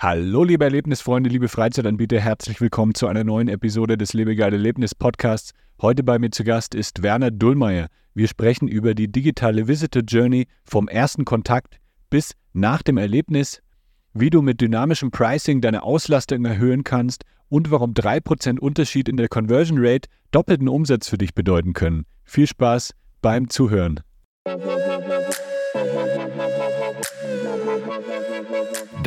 [0.00, 5.54] Hallo, liebe Erlebnisfreunde, liebe Freizeitanbieter, herzlich willkommen zu einer neuen Episode des Lebegeil Erlebnis Podcasts.
[5.82, 7.88] Heute bei mir zu Gast ist Werner Dullmeier.
[8.14, 11.80] Wir sprechen über die digitale Visitor Journey vom ersten Kontakt
[12.10, 13.60] bis nach dem Erlebnis,
[14.14, 19.26] wie du mit dynamischem Pricing deine Auslastung erhöhen kannst und warum 3% Unterschied in der
[19.26, 22.06] Conversion Rate doppelten Umsatz für dich bedeuten können.
[22.22, 23.98] Viel Spaß beim Zuhören.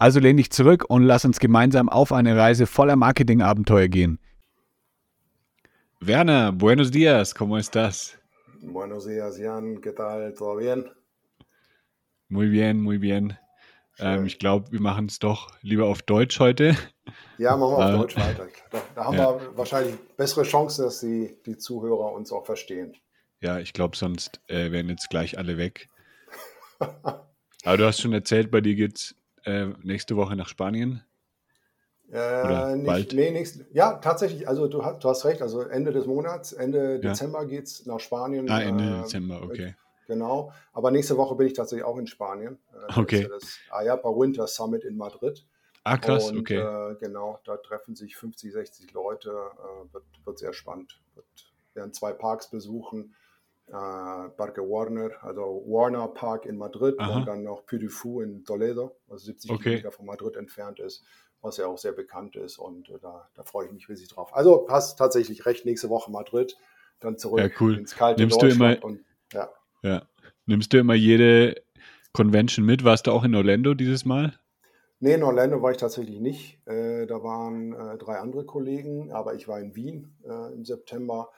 [0.00, 4.20] Also lehn dich zurück und lass uns gemeinsam auf eine Reise voller Marketingabenteuer gehen.
[6.00, 8.16] Werner, buenos dias, ¿cómo estás?
[8.62, 10.34] Buenos días, Jan, ¿qué tal?
[10.34, 10.88] ¿Todo bien?
[12.28, 13.36] Muy bien, muy bien.
[13.98, 16.76] Ähm, ich glaube, wir machen es doch lieber auf Deutsch heute.
[17.38, 18.46] Ja, machen wir auf äh, Deutsch weiter.
[18.70, 19.40] Da, da haben ja.
[19.40, 22.94] wir wahrscheinlich bessere Chancen, dass die, die Zuhörer uns auch verstehen.
[23.40, 25.88] Ja, ich glaube, sonst äh, wären jetzt gleich alle weg.
[27.64, 29.16] Aber du hast schon erzählt, bei dir geht es
[29.48, 31.02] äh, nächste Woche nach Spanien?
[32.10, 33.12] Äh, nicht, bald?
[33.12, 36.94] Nee, nächst, ja, tatsächlich, also du hast, du hast recht, also Ende des Monats, Ende
[36.94, 36.98] ja.
[36.98, 38.50] Dezember geht es nach Spanien.
[38.50, 39.74] Ah, Ende äh, Dezember, okay.
[40.06, 42.58] Genau, aber nächste Woche bin ich tatsächlich auch in Spanien.
[42.72, 43.28] Äh, okay.
[43.28, 45.46] Das, das IAPA Winter Summit in Madrid.
[45.84, 46.56] Ah, krass, Und, okay.
[46.56, 51.00] Äh, genau, da treffen sich 50, 60 Leute, äh, wird, wird sehr spannend.
[51.14, 51.26] Wird,
[51.74, 53.14] werden zwei Parks besuchen
[53.68, 57.18] äh, Parque Warner, also Warner Park in Madrid Aha.
[57.18, 59.62] und dann noch Puy du Fou in Toledo, was 70 Okay.
[59.62, 61.04] Kilometer von Madrid entfernt ist,
[61.40, 64.34] was ja auch sehr bekannt ist und äh, da, da freue ich mich riesig drauf.
[64.34, 66.56] Also hast tatsächlich recht, nächste Woche Madrid,
[67.00, 67.76] dann zurück Ja, cool.
[67.78, 69.48] ins kalte Nimmst du Deutschland immer- und ja.
[69.82, 70.02] Ja.
[70.46, 71.54] Nimmst du immer jede
[72.12, 72.84] Convention mit?
[72.84, 74.32] Warst du auch in Orlando dieses Mal?
[75.00, 76.66] Nee, in Orlando war ich tatsächlich nicht.
[76.66, 81.30] Äh, da waren äh, drei andere Kollegen, aber ich war in Wien äh, im September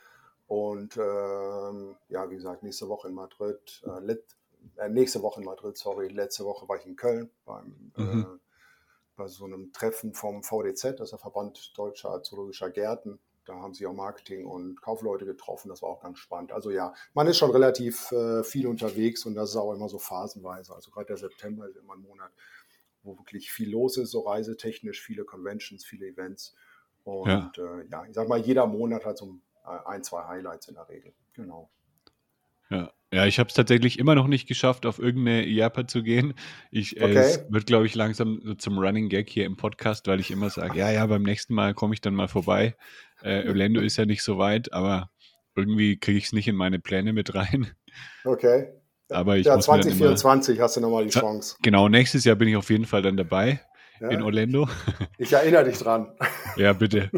[0.51, 3.81] und ähm, ja, wie gesagt, nächste Woche in Madrid.
[3.87, 4.25] Äh, let,
[4.79, 6.09] äh, nächste Woche in Madrid, sorry.
[6.09, 8.27] Letzte Woche war ich in Köln beim, Mhm.
[8.37, 8.39] äh,
[9.15, 13.21] bei so einem Treffen vom VDZ, das ist der Verband Deutscher Zoologischer Gärten.
[13.45, 15.69] Da haben sich auch Marketing und Kaufleute getroffen.
[15.69, 16.51] Das war auch ganz spannend.
[16.51, 19.99] Also ja, man ist schon relativ äh, viel unterwegs und das ist auch immer so
[20.01, 20.75] phasenweise.
[20.75, 22.33] Also gerade der September ist immer ein Monat,
[23.05, 26.57] wo wirklich viel los ist, so reisetechnisch, viele Conventions, viele Events.
[27.05, 27.53] Und Ja.
[27.57, 29.43] ja, äh, ja ich sag mal, jeder Monat hat so ein,
[29.87, 31.13] ein, zwei Highlights in der Regel.
[31.35, 31.71] Genau.
[32.71, 32.91] Ja.
[33.13, 36.33] Ja, ich habe es tatsächlich immer noch nicht geschafft, auf irgendeine IAPA zu gehen.
[36.71, 37.19] Ich, äh, Okay.
[37.19, 40.49] Es wird, glaube ich, langsam so zum Running Gag hier im Podcast, weil ich immer
[40.49, 42.77] sage, ja, ja, beim nächsten Mal komme ich dann mal vorbei.
[43.23, 45.11] Äh, Orlando ist ja nicht so weit, aber
[45.57, 47.67] irgendwie kriege ich es nicht in meine Pläne mit rein.
[48.25, 48.69] Okay.
[49.09, 51.11] Aber ich ja, muss mir dann immer, 2024 hast du nochmal die.
[51.11, 51.57] Chance.
[51.63, 53.61] genau, nächstes Jahr bin ich auf jeden Fall dann dabei
[53.99, 54.11] Ja?
[54.11, 54.69] in Orlando.
[55.19, 56.17] Ich erinnere dich dran.
[56.57, 57.11] Ja, bitte.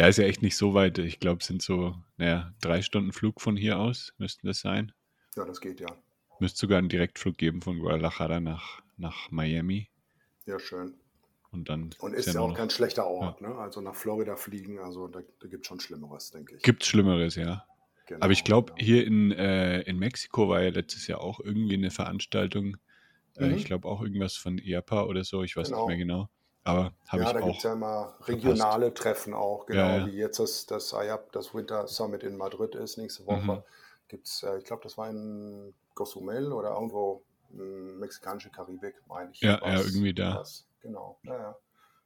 [0.00, 0.96] Ja, ist ja echt nicht so weit.
[0.96, 4.92] Ich glaube, es sind so, naja, drei Stunden Flug von hier aus, müssten das sein.
[5.36, 5.88] Ja, das geht ja.
[6.38, 9.90] Müsste sogar einen Direktflug geben von Guadalajara nach, nach Miami.
[10.46, 10.94] Ja, schön.
[11.50, 13.42] Und dann Und ist ja ja auch kein schlechter Ort.
[13.42, 13.54] Ne?
[13.56, 16.62] Also nach Florida fliegen, also da, da gibt es schon Schlimmeres, denke ich.
[16.62, 17.66] Gibt's Schlimmeres, ja.
[18.06, 18.82] Genau, Aber ich glaube, genau.
[18.82, 22.78] hier in, äh, in Mexiko war ja letztes Jahr auch irgendwie eine Veranstaltung.
[23.36, 23.54] Äh, Mhm.
[23.56, 25.80] ich glaube auch irgendwas von IAPA oder so, ich weiß Genau.
[25.80, 26.30] nicht mehr genau.
[26.62, 30.06] Aber habe ja, ich da gibt es ja immer regionale Treffen auch, genau Ja, ja.
[30.06, 33.40] wie jetzt das, das IAP, das Winter Summit in Madrid ist nächste Woche.
[33.40, 33.62] Mhm.
[34.08, 37.22] Gibt es, äh, ich glaube, das war in Cozumel oder irgendwo
[37.52, 39.40] in mexikanische Karibik, meine ich.
[39.40, 40.34] Ja, ja, irgendwie da.
[40.36, 40.66] war's.
[40.80, 41.56] Genau, ja, ja.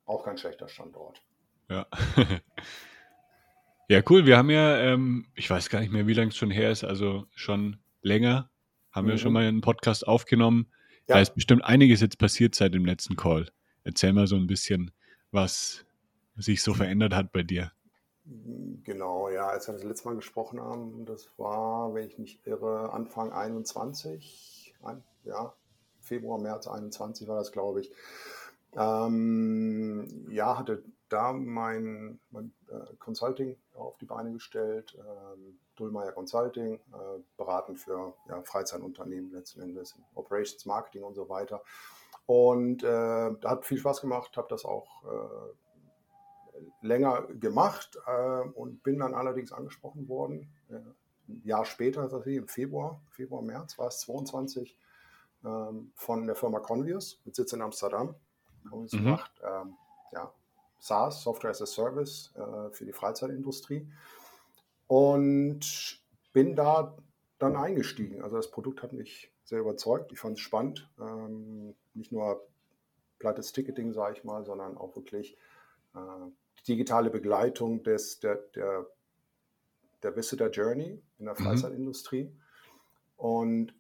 [0.06, 1.20] Auch kein schlechter Standort.
[1.68, 1.86] Ja.
[3.88, 4.26] ja, cool.
[4.26, 6.84] Wir haben ja, ähm, ich weiß gar nicht mehr, wie lange es schon her ist,
[6.84, 8.50] also schon länger,
[8.92, 9.18] haben wir Mhm.
[9.18, 10.70] schon mal einen Podcast aufgenommen.
[11.08, 11.16] Ja.
[11.16, 13.50] Da ist bestimmt einiges jetzt passiert seit dem letzten Call.
[13.84, 14.90] Erzähl mal so ein bisschen,
[15.30, 15.84] was
[16.36, 17.72] sich so verändert hat bei dir.
[18.84, 22.92] Genau, ja, als wir das letzte Mal gesprochen haben, das war, wenn ich mich irre,
[22.92, 24.74] Anfang 21.
[24.82, 25.52] ein, ja,
[26.00, 27.92] Februar, März 21 war das, glaube ich.
[28.72, 36.74] Ähm, ja, hatte da mein, mein äh, Consulting auf die Beine gestellt, ähm, Dullmeier Consulting,
[36.74, 41.62] äh, beraten für ja, Freizeitunternehmen letzten Endes, Operations, Marketing und so weiter.
[42.26, 48.98] Und äh, hat viel Spaß gemacht, habe das auch äh, länger gemacht äh, und bin
[48.98, 50.50] dann allerdings angesprochen worden.
[50.70, 50.76] Äh,
[51.28, 54.76] ein Jahr später, im Februar, Februar, März war es 22,
[55.44, 58.14] ähm, von der Firma Convius mit Sitz in Amsterdam.
[58.70, 59.04] Haben wir mhm.
[59.04, 59.32] gemacht.
[59.42, 59.76] Ähm,
[60.12, 60.32] ja,
[60.78, 63.86] SaaS, Software as a Service äh, für die Freizeitindustrie.
[64.86, 66.94] Und bin da
[67.44, 68.22] dann eingestiegen.
[68.22, 70.12] Also das Produkt hat mich sehr überzeugt.
[70.12, 70.88] Ich fand es spannend.
[70.98, 72.46] Ähm, nicht nur
[73.18, 75.36] plattes Ticketing, sage ich mal, sondern auch wirklich
[75.94, 75.98] äh,
[76.66, 78.86] digitale Begleitung des, der, der,
[80.02, 81.44] der Visitor Journey in der mhm.
[81.44, 82.24] Freizeitindustrie.
[82.24, 82.40] Mhm.
[83.16, 83.74] Und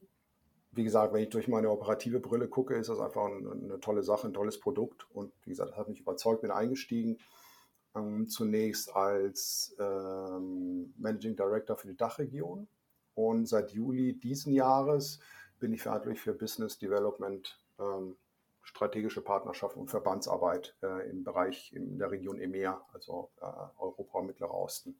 [0.72, 4.02] wie gesagt, wenn ich durch meine operative Brille gucke, ist das einfach eine, eine tolle
[4.02, 5.06] Sache, ein tolles Produkt.
[5.10, 7.18] Und wie gesagt, das hat mich überzeugt, bin eingestiegen.
[7.94, 12.66] Ähm, zunächst als ähm, Managing Director für die Dachregion.
[13.14, 15.20] Und seit Juli diesen Jahres
[15.58, 18.16] bin ich verantwortlich für Business Development, ähm,
[18.62, 23.44] strategische Partnerschaften und Verbandsarbeit äh, im Bereich in der Region EMEA, also äh,
[23.78, 24.98] Europa und Mittlerer Osten.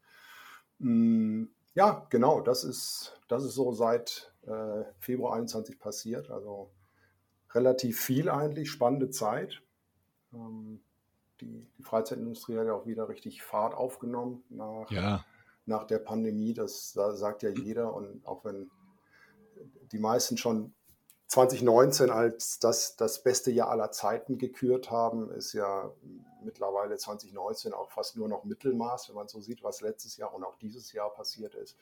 [0.79, 1.45] Mm,
[1.75, 6.31] ja, genau, das ist, das ist so seit äh, Februar 21 passiert.
[6.31, 6.71] Also
[7.53, 9.63] relativ viel eigentlich, spannende Zeit.
[10.33, 10.83] Ähm,
[11.41, 15.25] die, die, Freizeitindustrie hat ja auch wieder richtig Fahrt aufgenommen nach, ja.
[15.67, 16.55] Nach der Pandemie.
[16.55, 17.95] Das, sagt ja jeder.
[17.95, 18.71] Und auch wenn
[19.93, 20.75] die meisten schon
[21.29, 25.93] 2019 als das, das beste Jahr aller Zeiten gekürt haben, ist ja
[26.45, 30.45] mittlerweile 2019 auch fast nur noch Mittelmaß, wenn man so sieht, was letztes Jahr und
[30.45, 31.77] auch dieses Jahr passiert ist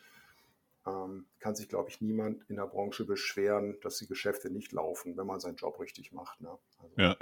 [0.87, 5.17] ähm, kann sich, glaube ich, niemand in der Branche beschweren, dass die Geschäfte nicht laufen,
[5.17, 6.41] wenn man seinen Job richtig macht.
[6.41, 6.59] Ne?
[6.79, 7.17] Also, ja.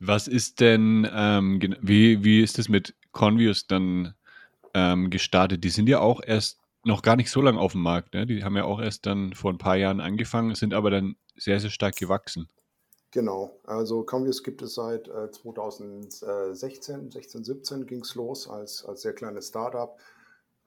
[0.00, 4.14] Was ist denn, ähm, wie, wie ist es mit Convius dann
[4.74, 5.64] ähm, gestartet?
[5.64, 8.14] Die sind ja auch erst noch gar nicht so lange auf dem Markt.
[8.14, 8.26] Ne?
[8.26, 11.58] Die haben ja auch erst dann vor ein paar Jahren angefangen, sind aber dann sehr,
[11.60, 12.48] sehr stark gewachsen.
[13.10, 19.02] Genau, also Convius gibt es seit äh, 2016, 16, 17 ging es los als, als
[19.02, 19.96] sehr kleines Startup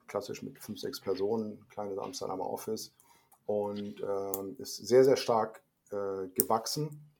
[0.08, 2.92] klassisch mit fünf, sechs Personen, kleines Amsterdamer Office
[3.46, 7.12] und äh, ist sehr, sehr stark äh, gewachsen.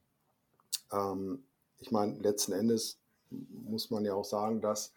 [0.91, 1.45] Ähm,
[1.79, 2.99] ich meine, letzten Endes
[3.31, 4.93] muss man ja auch sagen, dass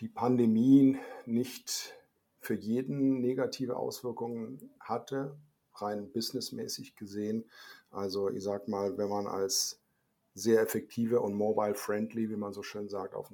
[0.00, 1.94] die Pandemie nicht
[2.40, 5.36] für jeden negative Auswirkungen hatte,
[5.74, 7.44] rein businessmäßig gesehen.
[7.90, 9.80] Also ich sag mal, wenn man als
[10.34, 13.30] sehr effektive und mobile friendly, wie man so schön sagt auf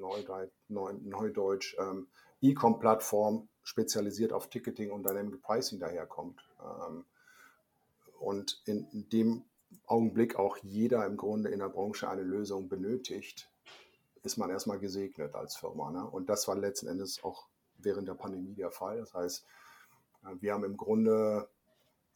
[0.69, 2.08] Neudeutsch, ähm,
[2.40, 6.40] E-Com-Plattform spezialisiert auf Ticketing und Dynamic Pricing daherkommt.
[6.62, 7.05] Ähm,
[8.19, 9.44] und in dem
[9.87, 13.50] Augenblick auch jeder im Grunde in der Branche eine Lösung benötigt,
[14.25, 15.91] ist man erstmal gesegnet als Firma.
[15.91, 16.05] Ne?
[16.05, 17.47] Und das war letzten Endes auch
[17.79, 18.99] während der Pandemie der Fall.
[18.99, 19.44] Das heißt,
[20.25, 21.49] äh, wir haben im Grunde,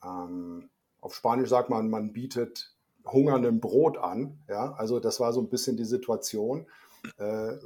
[0.02, 0.70] ähm,
[1.00, 2.74] auf Spanisch sagt man, man bietet
[3.06, 4.38] hungerndem Brot an.
[4.48, 4.72] Ja?
[4.72, 6.66] Also das war so ein bisschen die Situation.
[7.18, 7.56] Äh,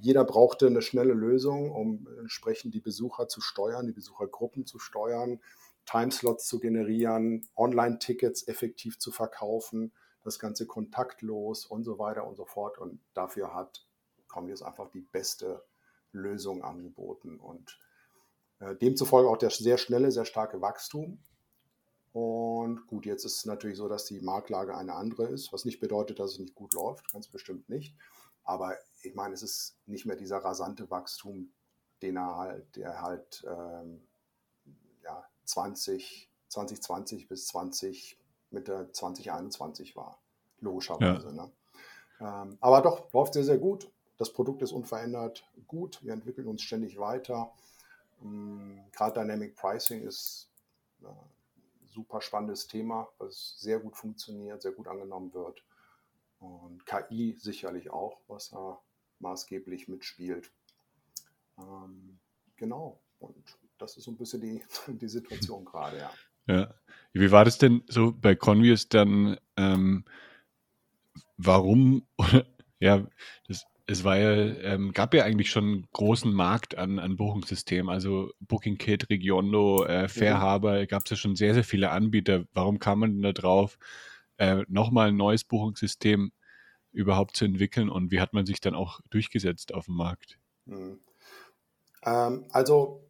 [0.00, 5.40] jeder brauchte eine schnelle Lösung, um entsprechend die Besucher zu steuern, die Besuchergruppen zu steuern,
[5.84, 12.44] Timeslots zu generieren, Online-Tickets effektiv zu verkaufen, das Ganze kontaktlos und so weiter und so
[12.44, 12.78] fort.
[12.78, 13.86] Und dafür hat
[14.28, 15.64] Comvius einfach die beste
[16.12, 17.38] Lösung angeboten.
[17.38, 17.78] Und
[18.60, 21.18] äh, demzufolge auch der sehr schnelle, sehr starke Wachstum.
[22.12, 25.80] Und gut, jetzt ist es natürlich so, dass die Marktlage eine andere ist, was nicht
[25.80, 27.94] bedeutet, dass es nicht gut läuft, ganz bestimmt nicht.
[28.42, 31.52] Aber ich meine, es ist nicht mehr dieser rasante Wachstum,
[32.02, 34.02] den er halt, der halt ähm,
[35.04, 38.19] ja, 20, 2020 bis 20,
[38.50, 40.20] Mitte 2021 war,
[40.60, 41.28] logischerweise.
[41.28, 41.32] Ja.
[41.32, 41.52] Ne?
[42.20, 43.90] Ähm, aber doch, läuft sehr, sehr gut.
[44.18, 46.02] Das Produkt ist unverändert gut.
[46.04, 47.52] Wir entwickeln uns ständig weiter.
[48.22, 50.50] Ähm, Gerade Dynamic Pricing ist
[51.00, 55.64] ein äh, super spannendes Thema, was sehr gut funktioniert, sehr gut angenommen wird.
[56.38, 58.80] Und KI sicherlich auch, was da
[59.18, 60.50] maßgeblich mitspielt.
[61.58, 62.18] Ähm,
[62.56, 62.98] genau.
[63.18, 66.12] Und das ist so ein bisschen die, die Situation gerade, ja.
[66.46, 66.74] Ja.
[67.12, 69.36] Wie war das denn so bei Convius dann?
[69.56, 70.04] Ähm,
[71.36, 72.06] warum?
[72.80, 73.06] ja,
[73.48, 77.90] das, es war ja, ähm, gab ja eigentlich schon einen großen Markt an, an Buchungssystemen.
[77.90, 80.86] Also Booking Kit, Regiondo, äh, Fairhaber, mhm.
[80.86, 82.44] gab es ja schon sehr, sehr viele Anbieter.
[82.52, 83.78] Warum kam man denn da drauf?
[84.40, 86.32] äh, nochmal ein neues Buchungssystem
[86.92, 90.40] überhaupt zu entwickeln und wie hat man sich dann auch durchgesetzt auf dem Markt?
[90.64, 90.98] Mhm.
[92.02, 93.06] Ähm, also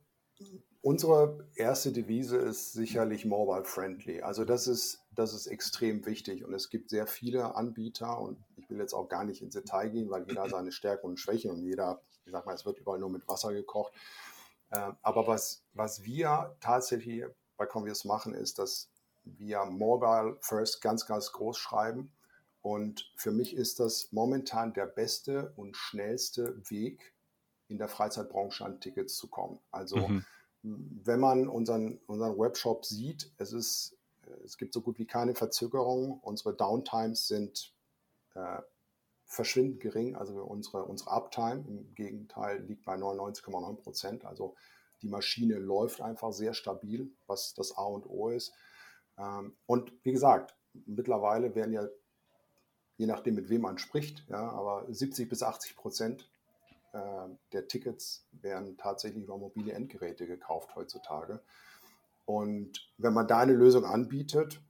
[0.82, 4.22] unsere erste Devise ist sicherlich mobile friendly.
[4.22, 8.68] Also das ist, das ist extrem wichtig und es gibt sehr viele Anbieter und ich
[8.70, 11.62] will jetzt auch gar nicht ins Detail gehen, weil jeder seine Stärken und Schwächen und
[11.62, 13.92] jeder, ich sag mal, es wird überall nur mit Wasser gekocht.
[14.70, 17.24] Äh, aber was, was wir tatsächlich
[17.56, 18.88] bei Convius machen, ist, dass
[19.24, 22.10] wir Mobile First ganz, ganz groß schreiben.
[22.62, 27.14] Und für mich ist das momentan der beste und schnellste Weg,
[27.68, 29.60] in der Freizeitbranche an Tickets zu kommen.
[29.70, 30.24] Also mhm
[30.62, 33.96] wenn man unseren, unseren Webshop sieht, es, ist,
[34.44, 36.20] es gibt so gut wie keine Verzögerung.
[36.20, 37.74] Unsere Downtimes sind
[38.34, 38.60] äh,
[39.24, 44.24] verschwindend gering, also unsere, unsere Uptime im Gegenteil liegt bei 99,9 Prozent.
[44.24, 44.56] Also
[45.02, 48.52] die Maschine läuft einfach sehr stabil, was das A und O ist.
[49.16, 51.86] Ähm, und wie gesagt, mittlerweile werden ja,
[52.96, 56.29] je nachdem mit wem man spricht, ja, aber 70 bis 80 Prozent
[56.92, 61.40] der Tickets werden tatsächlich über mobile Endgeräte gekauft heutzutage.
[62.24, 64.60] Und wenn man da eine Lösung anbietet,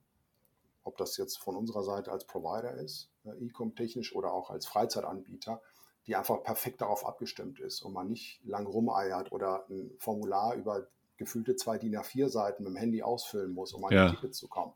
[0.83, 4.67] ob das jetzt von unserer Seite als Provider ist, äh, E-Com technisch oder auch als
[4.67, 5.61] Freizeitanbieter,
[6.07, 10.89] die einfach perfekt darauf abgestimmt ist und man nicht lang rumeiert oder ein Formular über
[11.19, 14.09] gefühlte zwei DIN A4 Seiten mit dem Handy ausfüllen muss, um an ja.
[14.09, 14.73] die Tickets zu kommen,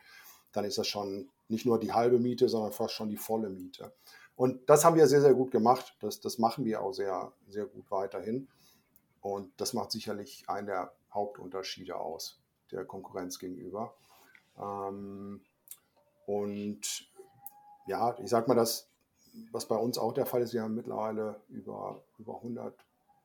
[0.53, 3.95] dann ist das schon nicht nur die halbe Miete, sondern fast schon die volle Miete.
[4.37, 5.97] Und das haben wir sehr, sehr gut gemacht.
[6.01, 8.49] Das, das machen wir auch sehr, sehr gut weiterhin.
[9.21, 13.95] Und das macht sicherlich einen der Hauptunterschiede aus der Konkurrenz gegenüber.
[14.59, 15.41] Ähm,
[16.27, 17.09] und
[17.87, 18.89] ja, ich sag mal, das,
[19.53, 22.75] was bei uns auch der Fall ist, wir haben mittlerweile über, über 100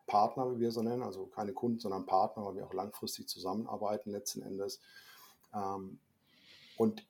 [0.06, 4.12] Partner, wie wir so nennen, also keine Kunden, sondern Partner, weil wir auch langfristig zusammenarbeiten
[4.12, 4.80] letzten Endes.
[5.54, 6.00] Ähm,
[6.78, 7.06] und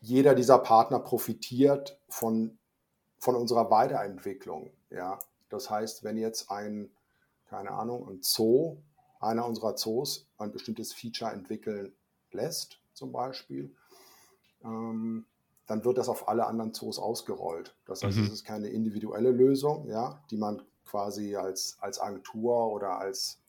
[0.00, 2.58] jeder dieser Partner profitiert von
[3.18, 4.70] von unserer Weiterentwicklung.
[4.90, 5.18] Ja?
[5.48, 6.90] Das heißt, wenn jetzt ein,
[7.48, 8.78] keine Ahnung, ein Zoo,
[9.20, 11.94] einer unserer Zoos ein bestimmtes Feature entwickeln
[12.32, 13.74] lässt, zum Beispiel,
[14.64, 15.24] ähm,
[15.66, 17.74] dann wird das auf alle anderen Zoos ausgerollt.
[17.86, 18.26] Das heißt, mhm.
[18.26, 23.40] es ist keine individuelle Lösung, ja, die man quasi als, als Agentur oder als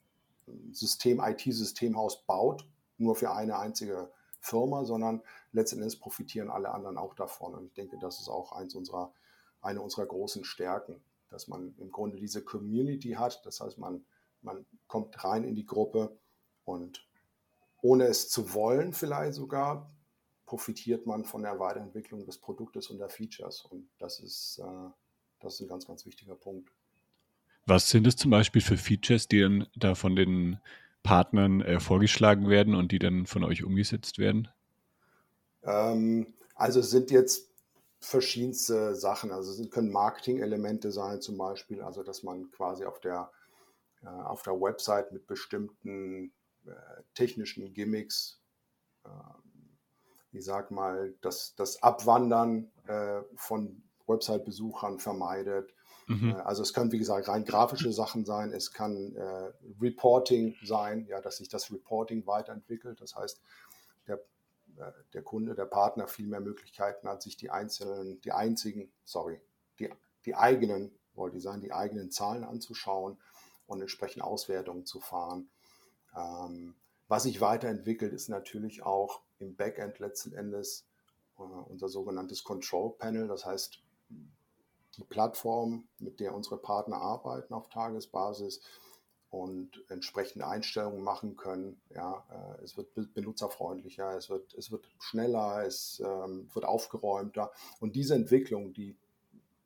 [0.71, 4.09] System, IT-Systemhaus baut, nur für eine einzige
[4.39, 5.21] Firma, sondern
[5.51, 7.53] letztendlich profitieren alle anderen auch davon.
[7.53, 9.11] Und ich denke, das ist auch eins unserer
[9.61, 13.45] eine unserer großen Stärken, dass man im Grunde diese Community hat.
[13.45, 14.05] Das heißt, man,
[14.41, 16.17] man kommt rein in die Gruppe
[16.65, 17.07] und
[17.81, 19.89] ohne es zu wollen vielleicht sogar,
[20.45, 23.65] profitiert man von der Weiterentwicklung des Produktes und der Features.
[23.65, 24.89] Und das ist, äh,
[25.39, 26.71] das ist ein ganz, ganz wichtiger Punkt.
[27.65, 30.59] Was sind es zum Beispiel für Features, die dann da von den
[31.03, 34.47] Partnern äh, vorgeschlagen werden und die dann von euch umgesetzt werden?
[35.63, 37.46] Ähm, also es sind jetzt
[37.99, 39.31] verschiedenste Sachen.
[39.31, 43.31] Also es können Marketing-Elemente sein zum Beispiel, also dass man quasi auf der,
[44.03, 46.31] äh, auf der Website mit bestimmten
[46.65, 46.71] äh,
[47.13, 48.39] technischen Gimmicks,
[49.03, 49.09] äh,
[50.31, 55.73] ich sag mal, das, das Abwandern äh, von Website-Besuchern vermeidet.
[56.07, 56.31] Mhm.
[56.31, 59.51] Äh, also es können, wie gesagt, rein grafische Sachen sein, es kann äh,
[59.81, 63.01] Reporting sein, ja, dass sich das Reporting weiterentwickelt.
[63.01, 63.41] Das heißt,
[64.07, 64.23] der
[65.13, 69.41] der Kunde, der Partner viel mehr Möglichkeiten hat, sich die einzelnen, die einzigen, sorry,
[69.79, 69.89] die,
[70.25, 73.17] die eigenen, wollte ich sagen, die eigenen Zahlen anzuschauen
[73.65, 75.49] und entsprechend Auswertungen zu fahren.
[76.15, 76.75] Ähm,
[77.07, 80.85] was sich weiterentwickelt, ist natürlich auch im Backend letzten Endes
[81.37, 83.27] äh, unser sogenanntes Control Panel.
[83.27, 83.81] Das heißt,
[84.97, 88.61] die Plattform, mit der unsere Partner arbeiten auf Tagesbasis,
[89.29, 91.81] und entsprechende Einstellungen machen können.
[91.93, 97.51] Ja, äh, es wird benutzerfreundlicher, es wird, es wird schneller, es ähm, wird aufgeräumter.
[97.79, 98.95] Und diese Entwicklung, die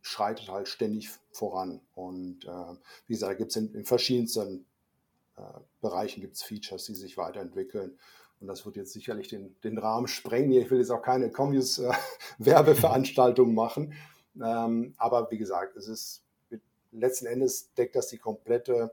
[0.01, 1.79] schreitet halt ständig voran.
[1.93, 2.73] Und äh,
[3.05, 4.65] wie gesagt, gibt es in, in, verschiedensten
[5.37, 5.43] äh,
[5.79, 7.99] Bereichen gibt's Features, die sich weiterentwickeln.
[8.39, 10.53] Und das wird jetzt sicherlich den, den Rahmen sprengen.
[10.53, 13.93] Ich will jetzt auch keine Commus-Werbeveranstaltung machen.
[14.41, 16.23] Ähm, aber wie gesagt, es ist
[16.91, 18.91] letzten Endes deckt das die komplette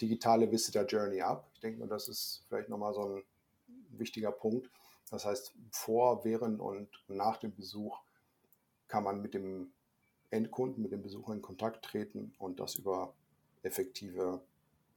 [0.00, 1.48] digitale Visitor Journey ab.
[1.54, 3.22] Ich denke das ist vielleicht nochmal so ein
[3.90, 4.70] wichtiger Punkt.
[5.10, 8.00] Das heißt, vor, während und nach dem Besuch
[8.88, 9.72] kann man mit dem
[10.30, 13.14] Endkunden, mit dem Besucher in Kontakt treten und das über
[13.62, 14.40] effektive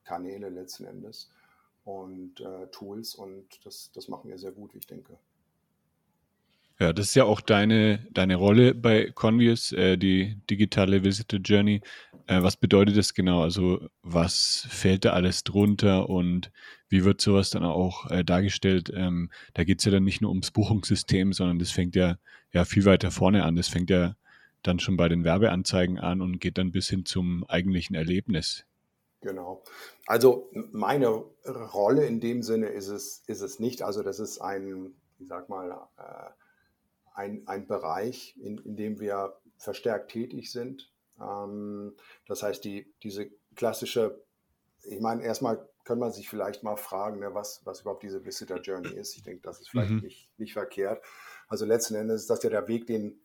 [0.05, 1.29] Kanäle letzten Endes
[1.83, 3.15] und äh, Tools.
[3.15, 5.17] Und das, das machen wir sehr gut, wie ich denke.
[6.79, 11.81] Ja, das ist ja auch deine, deine Rolle bei Convius, äh, die digitale Visitor Journey.
[12.27, 13.41] Äh, was bedeutet das genau?
[13.41, 16.51] Also was fällt da alles drunter und
[16.89, 18.91] wie wird sowas dann auch äh, dargestellt?
[18.93, 22.17] Ähm, da geht es ja dann nicht nur ums Buchungssystem, sondern das fängt ja,
[22.51, 23.55] ja viel weiter vorne an.
[23.55, 24.15] Das fängt ja
[24.61, 28.65] dann schon bei den Werbeanzeigen an und geht dann bis hin zum eigentlichen Erlebnis.
[29.21, 29.63] Genau.
[30.05, 33.81] Also meine Rolle in dem Sinne ist es, ist es nicht.
[33.81, 36.29] Also das ist ein, ich sag mal, äh,
[37.15, 40.91] ein, ein Bereich, in, in dem wir verstärkt tätig sind.
[41.19, 41.95] Ähm,
[42.27, 44.21] das heißt, die, diese klassische,
[44.83, 48.57] ich meine, erstmal kann man sich vielleicht mal fragen, ne, was, was überhaupt diese Visitor
[48.57, 49.15] Journey ist.
[49.15, 49.99] Ich denke, das ist vielleicht mhm.
[49.99, 51.03] nicht, nicht verkehrt.
[51.47, 53.21] Also letzten Endes ist das ja der Weg, den,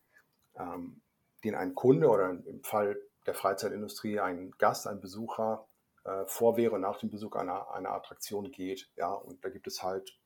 [0.56, 1.00] ähm,
[1.42, 5.66] den ein Kunde oder im Fall der Freizeitindustrie ein Gast, ein Besucher
[6.04, 8.90] äh, vor, wäre und nach dem Besuch einer, einer Attraktion geht.
[8.96, 10.18] Ja, und da gibt es halt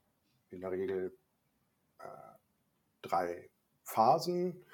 [0.51, 1.17] in der Regel
[2.01, 2.05] äh,
[3.03, 3.49] drei
[3.85, 4.65] Phasen,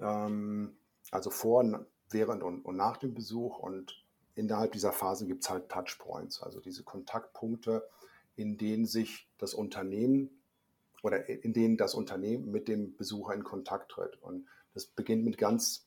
[0.00, 0.76] ähm,
[1.10, 1.64] also vor,
[2.10, 3.58] während und, und nach dem Besuch.
[3.58, 4.04] Und
[4.34, 7.86] innerhalb dieser Phase gibt es halt Touchpoints, also diese Kontaktpunkte,
[8.36, 10.30] in denen sich das Unternehmen
[11.02, 14.20] oder in denen das Unternehmen mit dem Besucher in Kontakt tritt.
[14.22, 15.86] Und das beginnt mit ganz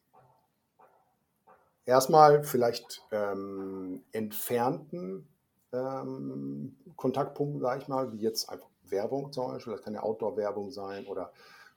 [1.85, 5.27] erstmal vielleicht ähm, entfernten
[5.73, 9.73] ähm, Kontaktpunkten, sage ich mal, wie jetzt einfach Werbung zum Beispiel.
[9.73, 11.31] Das kann ja Outdoor-Werbung sein oder,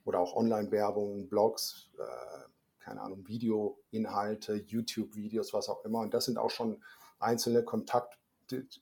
[0.04, 6.00] oder auch Online-Werbung, Blogs, äh, keine Ahnung, Videoinhalte, YouTube-Videos, was auch immer.
[6.00, 6.82] Und das sind auch schon
[7.18, 8.18] einzelne Kontakt,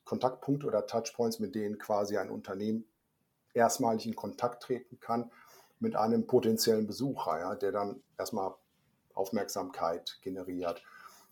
[0.04, 2.84] Kontaktpunkte oder Touchpoints, mit denen quasi ein Unternehmen
[3.54, 5.30] erstmalig in Kontakt treten kann
[5.78, 8.54] mit einem potenziellen Besucher, ja, der dann erstmal
[9.14, 10.82] Aufmerksamkeit generiert.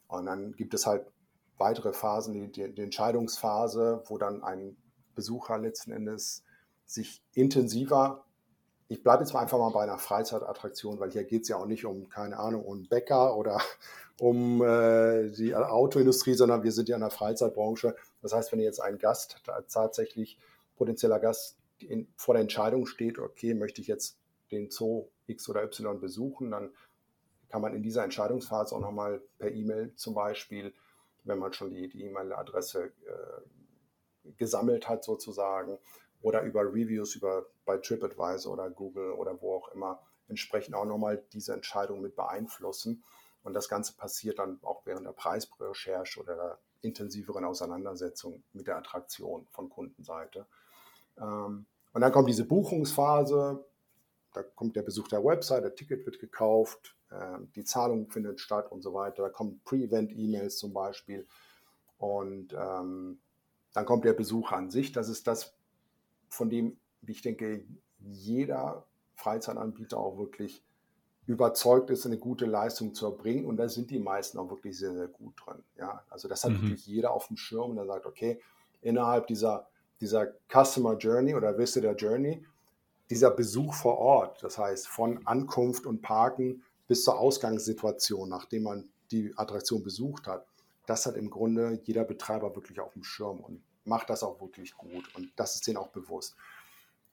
[0.08, 1.06] Und dann gibt es halt
[1.56, 4.76] weitere Phasen, die, die, die Entscheidungsphase, wo dann ein
[5.14, 6.44] Besucher letzten Endes
[6.84, 8.24] sich intensiver,
[8.90, 11.66] ich bleibe jetzt mal einfach mal bei einer Freizeitattraktion, weil hier geht es ja auch
[11.66, 13.60] nicht um, keine Ahnung, um Bäcker oder
[14.18, 17.94] um äh, die Autoindustrie, sondern wir sind ja in der Freizeitbranche.
[18.20, 20.38] Das heißt, wenn jetzt ein Gast, tatsächlich
[20.74, 24.18] potenzieller Gast, in, vor der Entscheidung steht, okay, möchte ich jetzt
[24.50, 26.70] den Zoo X oder Y besuchen, dann
[27.48, 30.74] kann man in dieser Entscheidungsphase auch nochmal per E-Mail zum Beispiel,
[31.22, 35.78] wenn man schon die E-Mail-Adresse äh, gesammelt hat sozusagen,
[36.22, 41.24] oder über Reviews über, bei TripAdvisor oder Google oder wo auch immer, entsprechend auch nochmal
[41.32, 43.02] diese Entscheidung mit beeinflussen.
[43.42, 48.76] Und das Ganze passiert dann auch während der Preisrecherche oder der intensiveren Auseinandersetzung mit der
[48.76, 50.46] Attraktion von Kundenseite.
[51.18, 53.64] Ähm, und dann kommt diese Buchungsphase,
[54.32, 58.70] da kommt der Besuch der Website, der Ticket wird gekauft, ähm, die Zahlung findet statt
[58.70, 59.22] und so weiter.
[59.22, 61.26] Da kommen Pre-Event-E-Mails zum Beispiel.
[61.98, 63.20] Und ähm,
[63.72, 64.92] dann kommt der Besuch an sich.
[64.92, 65.54] Das ist das,
[66.30, 67.64] von dem, wie ich denke,
[67.98, 70.62] jeder Freizeitanbieter auch wirklich
[71.26, 73.44] überzeugt ist, eine gute Leistung zu erbringen.
[73.44, 75.62] Und da sind die meisten auch wirklich sehr, sehr gut drin.
[75.76, 76.62] Ja, also das hat mhm.
[76.62, 78.40] wirklich jeder auf dem Schirm und er sagt, okay,
[78.80, 79.68] innerhalb dieser,
[80.00, 82.44] dieser Customer Journey oder Visitor Journey,
[83.10, 88.88] dieser Besuch vor Ort, das heißt von Ankunft und Parken bis zur Ausgangssituation, nachdem man
[89.10, 90.46] die Attraktion besucht hat,
[90.86, 94.76] das hat im Grunde jeder Betreiber wirklich auf dem Schirm und macht das auch wirklich
[94.76, 95.14] gut.
[95.14, 96.36] Und das ist denen auch bewusst.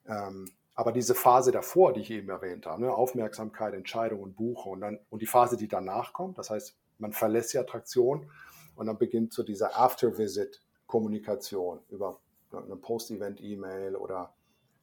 [0.06, 4.69] Ähm, aber diese Phase davor, die ich eben erwähnt habe, ne, Aufmerksamkeit, Entscheidung und Buche
[4.69, 8.30] und, dann, und die Phase, die danach kommt, das heißt, man verlässt die Attraktion
[8.75, 12.19] und dann beginnt so diese After-Visit-Kommunikation über
[12.51, 14.34] eine Post-Event-E-Mail oder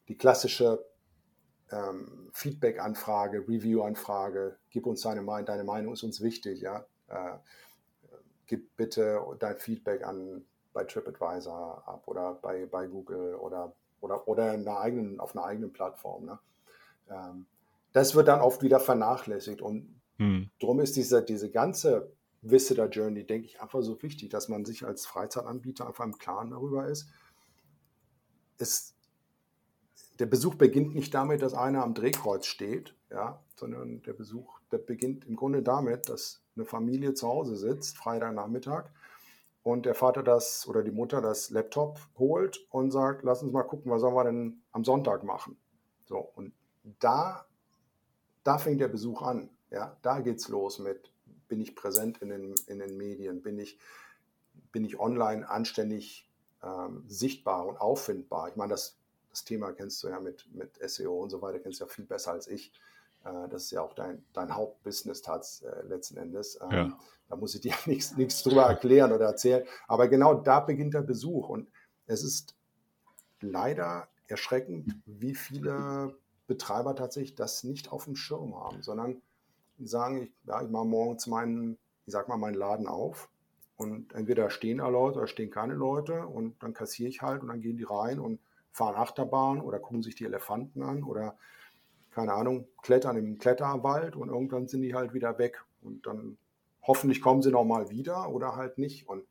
[0.07, 0.85] die klassische
[1.71, 6.85] ähm, Feedback-Anfrage, Review-Anfrage, gib uns deine Meinung, deine Meinung ist uns wichtig, ja.
[7.07, 7.37] Äh,
[8.47, 10.45] gib bitte dein Feedback an
[10.75, 15.73] bei TripAdvisor ab oder bei, bei Google oder, oder, oder einer eigenen, auf einer eigenen
[15.73, 16.25] Plattform.
[16.25, 16.39] Ne?
[17.09, 17.47] Ähm,
[17.93, 20.49] das wird dann oft wieder vernachlässigt und hm.
[20.59, 22.11] darum ist diese, diese ganze
[22.41, 26.51] Visitor Journey, denke ich, einfach so wichtig, dass man sich als Freizeitanbieter einfach im Klaren
[26.51, 27.07] darüber ist.
[28.57, 28.95] Es
[30.19, 34.77] der Besuch beginnt nicht damit, dass einer am Drehkreuz steht, ja, sondern der Besuch, der
[34.77, 38.85] beginnt im Grunde damit, dass eine Familie zu Hause sitzt, Freitagnachmittag,
[39.65, 43.63] und der Vater das oder die Mutter das Laptop holt und sagt, lass uns mal
[43.63, 45.57] gucken, was sollen wir denn am Sonntag machen.
[46.05, 46.53] So, und
[46.99, 47.47] da,
[48.43, 49.49] da fängt der Besuch an.
[49.71, 51.11] Ja, da geht's los mit,
[51.47, 53.79] bin ich präsent in den, in den Medien, bin ich,
[54.71, 56.29] bin ich online anständig
[56.61, 58.49] ähm, sichtbar und auffindbar.
[58.49, 58.99] Ich meine, das
[59.31, 62.05] das Thema kennst du ja mit, mit SEO und so weiter, kennst du ja viel
[62.05, 62.71] besser als ich.
[63.25, 66.59] Äh, das ist ja auch dein, dein Hauptbusiness tats, äh, letzten Endes.
[66.61, 66.99] Ähm, ja.
[67.27, 69.65] Da muss ich dir nichts, nichts drüber erklären oder erzählen.
[69.87, 71.49] Aber genau da beginnt der Besuch.
[71.49, 71.67] Und
[72.07, 72.55] es ist
[73.41, 76.15] leider erschreckend, wie viele
[76.47, 79.21] Betreiber tatsächlich das nicht auf dem Schirm haben, sondern
[79.79, 83.29] sagen, ich, ja, ich mache morgens meinen, ich sag mal, meinen Laden auf
[83.77, 87.49] und entweder stehen da Leute oder stehen keine Leute und dann kassiere ich halt und
[87.49, 88.39] dann gehen die rein und
[88.71, 91.37] fahren Achterbahn oder gucken sich die Elefanten an oder
[92.15, 96.37] keine Ahnung, klettern im Kletterwald und irgendwann sind die halt wieder weg und dann
[96.81, 99.25] hoffentlich kommen sie noch mal wieder oder halt nicht und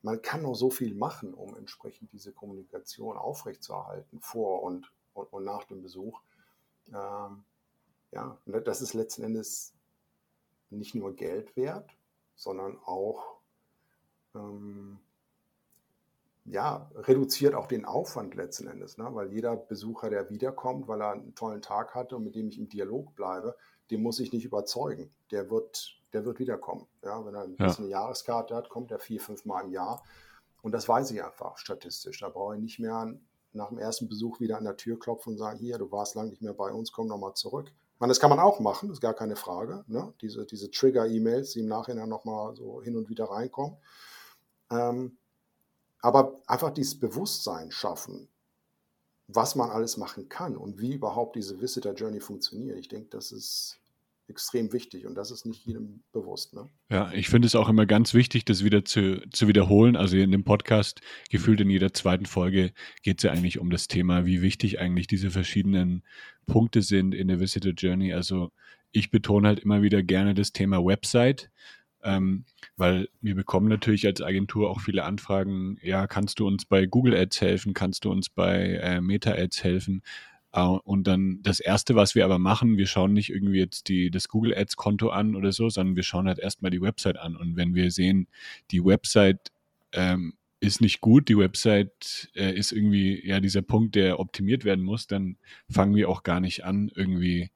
[0.00, 5.44] man kann noch so viel machen, um entsprechend diese Kommunikation aufrechtzuerhalten vor und, und, und
[5.44, 6.22] nach dem Besuch.
[6.88, 7.44] Ähm,
[8.10, 9.74] ja, das ist letzten Endes
[10.70, 11.90] nicht nur Geld wert,
[12.36, 13.36] sondern auch
[14.34, 14.98] ähm,
[16.44, 19.08] ja, reduziert auch den Aufwand letzten Endes, ne?
[19.12, 22.58] weil jeder Besucher, der wiederkommt, weil er einen tollen Tag hatte und mit dem ich
[22.58, 23.56] im Dialog bleibe,
[23.90, 25.12] den muss ich nicht überzeugen.
[25.30, 26.86] Der wird, der wird wiederkommen.
[27.04, 27.24] Ja?
[27.24, 27.76] Wenn er ja.
[27.76, 30.02] eine Jahreskarte hat, kommt er vier, fünf Mal im Jahr.
[30.62, 32.20] Und das weiß ich einfach statistisch.
[32.20, 33.14] Da brauche ich nicht mehr
[33.52, 36.30] nach dem ersten Besuch wieder an der Tür klopfen und sagen, hier, du warst lange
[36.30, 37.68] nicht mehr bei uns, komm nochmal zurück.
[37.68, 39.84] Ich meine, das kann man auch machen, das ist gar keine Frage.
[39.88, 40.14] Ne?
[40.20, 43.76] Diese, diese Trigger-E-Mails, die im Nachhinein nochmal so hin und wieder reinkommen.
[44.70, 45.18] Ähm,
[46.02, 48.28] aber einfach dieses Bewusstsein schaffen,
[49.28, 52.78] was man alles machen kann und wie überhaupt diese Visitor Journey funktioniert.
[52.78, 53.80] Ich denke, das ist
[54.30, 56.54] extrem wichtig und das ist nicht jedem bewusst.
[56.54, 56.68] Ne?
[56.88, 59.96] Ja, ich finde es auch immer ganz wichtig, das wieder zu, zu wiederholen.
[59.96, 63.88] Also in dem Podcast, gefühlt in jeder zweiten Folge, geht es ja eigentlich um das
[63.88, 66.04] Thema, wie wichtig eigentlich diese verschiedenen
[66.46, 68.14] Punkte sind in der Visitor Journey.
[68.14, 68.52] Also
[68.92, 71.50] ich betone halt immer wieder gerne das Thema Website
[72.02, 72.44] ähm,
[72.76, 77.14] weil wir bekommen natürlich als Agentur auch viele Anfragen, ja, kannst du uns bei Google
[77.14, 80.02] Ads helfen, kannst du uns bei äh, Meta Ads helfen?
[80.52, 84.10] Äh, und dann das Erste, was wir aber machen, wir schauen nicht irgendwie jetzt die,
[84.10, 87.36] das Google Ads Konto an oder so, sondern wir schauen halt erstmal die Website an.
[87.36, 88.28] Und wenn wir sehen,
[88.70, 89.52] die Website
[89.92, 94.84] ähm, ist nicht gut, die Website äh, ist irgendwie ja dieser Punkt, der optimiert werden
[94.84, 95.36] muss, dann
[95.70, 97.50] fangen wir auch gar nicht an, irgendwie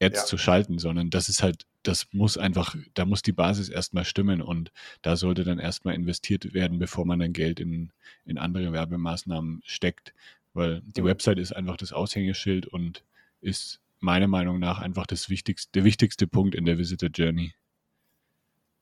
[0.00, 0.24] Ads ja.
[0.26, 4.40] zu schalten, sondern das ist halt, das muss einfach, da muss die Basis erstmal stimmen
[4.42, 7.92] und da sollte dann erstmal investiert werden, bevor man dann Geld in,
[8.24, 10.14] in andere Werbemaßnahmen steckt,
[10.54, 11.04] weil die.
[11.04, 13.04] Website ist einfach das Aushängeschild und
[13.40, 17.54] ist meiner Meinung nach einfach das wichtigste, der wichtigste Punkt in der Visitor Journey.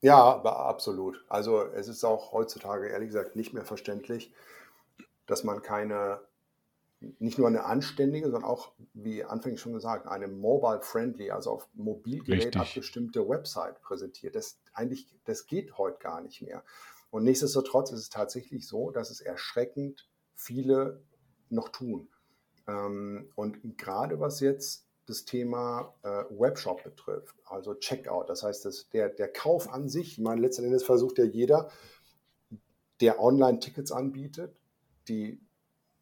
[0.01, 1.23] Ja, absolut.
[1.29, 4.31] Also es ist auch heutzutage ehrlich gesagt nicht mehr verständlich,
[5.27, 6.19] dass man keine
[7.19, 12.55] nicht nur eine anständige, sondern auch, wie anfänglich schon gesagt, eine mobile-friendly, also auf Mobilgerät
[12.57, 14.35] abgestimmte Website präsentiert.
[14.35, 16.63] Das eigentlich, das geht heute gar nicht mehr.
[17.09, 21.03] Und nichtsdestotrotz ist es tatsächlich so, dass es erschreckend viele
[21.49, 22.07] noch tun.
[22.67, 28.89] Ähm, und gerade was jetzt das Thema äh, Webshop betrifft, also Checkout, das heißt, dass
[28.89, 31.69] der, der Kauf an sich, ich meine, letzten Endes versucht ja jeder,
[33.01, 34.55] der Online-Tickets anbietet,
[35.07, 35.41] die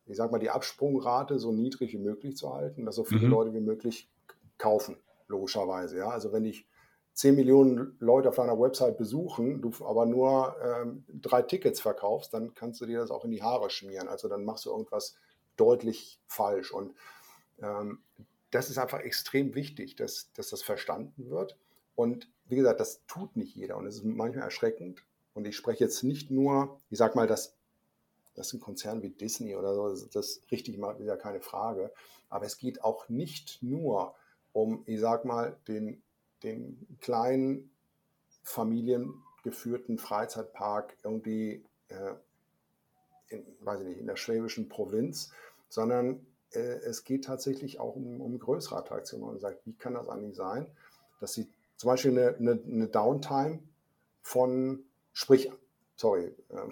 [0.09, 3.31] ich sag mal, die Absprungrate so niedrig wie möglich zu halten, dass so viele mhm.
[3.31, 4.09] Leute wie möglich
[4.57, 5.97] kaufen, logischerweise.
[5.97, 6.09] Ja?
[6.09, 6.67] Also wenn ich
[7.13, 12.53] 10 Millionen Leute auf deiner Website besuchen, du aber nur ähm, drei Tickets verkaufst, dann
[12.53, 14.07] kannst du dir das auch in die Haare schmieren.
[14.07, 15.15] Also dann machst du irgendwas
[15.57, 16.71] deutlich falsch.
[16.71, 16.95] Und
[17.61, 17.99] ähm,
[18.51, 21.57] das ist einfach extrem wichtig, dass, dass das verstanden wird.
[21.95, 25.05] Und wie gesagt, das tut nicht jeder und es ist manchmal erschreckend.
[25.33, 27.58] Und ich spreche jetzt nicht nur, ich sag mal, das
[28.39, 31.91] dass ein Konzern wie Disney oder so das richtig macht, ist ja keine Frage.
[32.29, 34.15] Aber es geht auch nicht nur
[34.53, 36.01] um, ich sag mal, den,
[36.43, 37.69] den kleinen
[38.43, 42.13] familiengeführten Freizeitpark irgendwie, äh,
[43.27, 45.31] in, weiß ich nicht, in der schwäbischen Provinz,
[45.67, 49.27] sondern äh, es geht tatsächlich auch um, um größere Attraktionen.
[49.27, 50.71] Man sagt, wie kann das eigentlich sein,
[51.19, 53.59] dass sie zum Beispiel eine, eine, eine Downtime
[54.21, 55.51] von, sprich,
[55.99, 56.69] sorry, äh,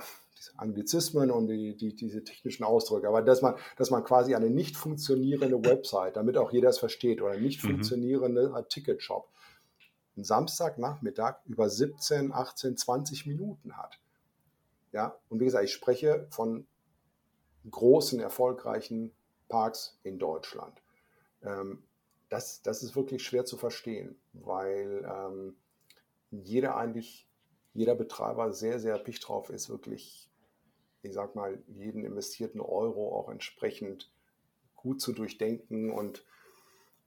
[0.55, 4.77] Anglizismen und die, die, diese technischen Ausdrücke, aber dass man, dass man quasi eine nicht
[4.77, 7.69] funktionierende Website, damit auch jeder es versteht, oder nicht mhm.
[7.69, 8.69] funktionierende mhm.
[8.69, 9.29] Ticketshop,
[10.15, 13.99] einen Samstagnachmittag über 17, 18, 20 Minuten hat.
[14.93, 16.65] Ja, und wie gesagt, ich spreche von
[17.69, 19.11] großen, erfolgreichen
[19.49, 20.81] Parks in Deutschland.
[21.43, 21.83] Ähm,
[22.29, 25.57] das, das ist wirklich schwer zu verstehen, weil ähm,
[26.31, 27.26] jeder eigentlich,
[27.77, 30.27] jeder Betreiber sehr, sehr picht drauf ist, wirklich
[31.07, 34.11] ich sag mal, jeden investierten Euro auch entsprechend
[34.75, 36.25] gut zu durchdenken und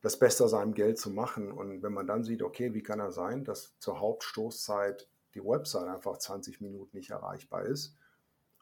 [0.03, 1.53] das Beste aus seinem Geld zu machen.
[1.53, 5.89] Und wenn man dann sieht, okay, wie kann er sein, dass zur Hauptstoßzeit die Website
[5.89, 7.97] einfach 20 Minuten nicht erreichbar ist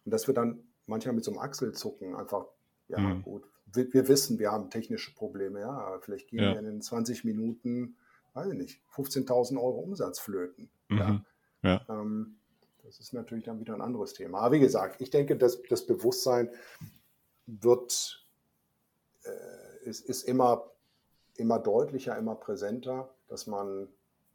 [0.05, 2.47] und dass wir dann manchmal mit so einem Achselzucken einfach,
[2.89, 3.23] ja mhm.
[3.23, 6.53] gut, wir, wir, wissen, wir haben technische Probleme, ja, aber vielleicht gehen ja.
[6.53, 7.97] wir in den 20 Minuten,
[8.35, 10.71] weiß ich nicht, 15.000 Euro Umsatz flöten.
[10.89, 10.99] Mhm.
[10.99, 11.25] Ja.
[11.63, 11.85] Ja.
[11.89, 12.39] Ähm,
[12.85, 14.41] das ist natürlich dann wieder ein anderes Thema.
[14.41, 16.51] Aber wie gesagt, ich denke, dass das Bewusstsein
[17.47, 18.27] wird,
[19.25, 20.71] äh, ist, ist immer,
[21.37, 23.89] immer deutlicher, immer präsenter, dass man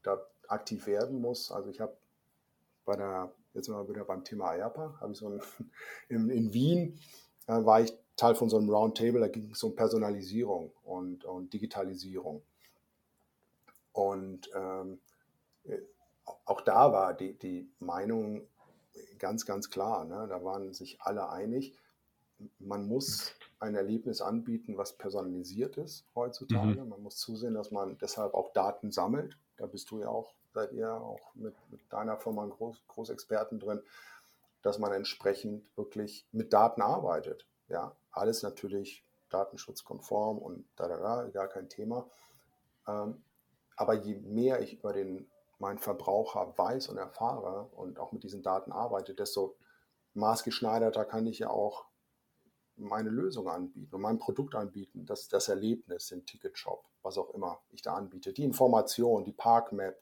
[0.04, 1.52] da aktiv werden muss.
[1.52, 1.98] Also ich habe
[2.86, 5.42] bei der, jetzt mal wieder beim Thema IAPA, habe ich so ein,
[6.10, 7.00] in, in Wien
[7.48, 11.52] äh, war ich Teil von so einem Roundtable, da ging es um Personalisierung und, und
[11.52, 12.44] Digitalisierung.
[13.94, 15.00] Und ähm,
[16.46, 18.48] auch da war die, die Meinung
[19.20, 20.06] ganz, ganz klar.
[20.06, 20.28] Ne?
[20.28, 21.76] Da waren sich alle einig.
[22.60, 26.82] Man muss ein Erlebnis anbieten, was personalisiert ist heutzutage.
[26.82, 26.90] Mhm.
[26.90, 29.38] Man muss zusehen, dass man deshalb auch Daten sammelt.
[29.58, 33.60] Da bist du ja auch, seid ihr auch mit, mit deiner Firma ein Groß, Großexperten
[33.60, 33.82] drin,
[34.62, 37.46] dass man entsprechend wirklich mit Daten arbeitet.
[37.70, 42.10] Ja, alles natürlich datenschutzkonform und da, da, da, gar kein Thema.
[42.88, 43.24] Ähm,
[43.76, 45.28] aber je mehr ich über den,
[45.60, 49.56] meinen Verbraucher weiß und erfahre und auch mit diesen Daten arbeite, desto
[50.14, 51.86] maßgeschneiderter kann ich ja auch
[52.76, 57.62] meine Lösung anbieten und mein Produkt anbieten, das, das Erlebnis, den Ticketshop, was auch immer
[57.70, 59.96] ich da anbiete, die Information, die Parkmap,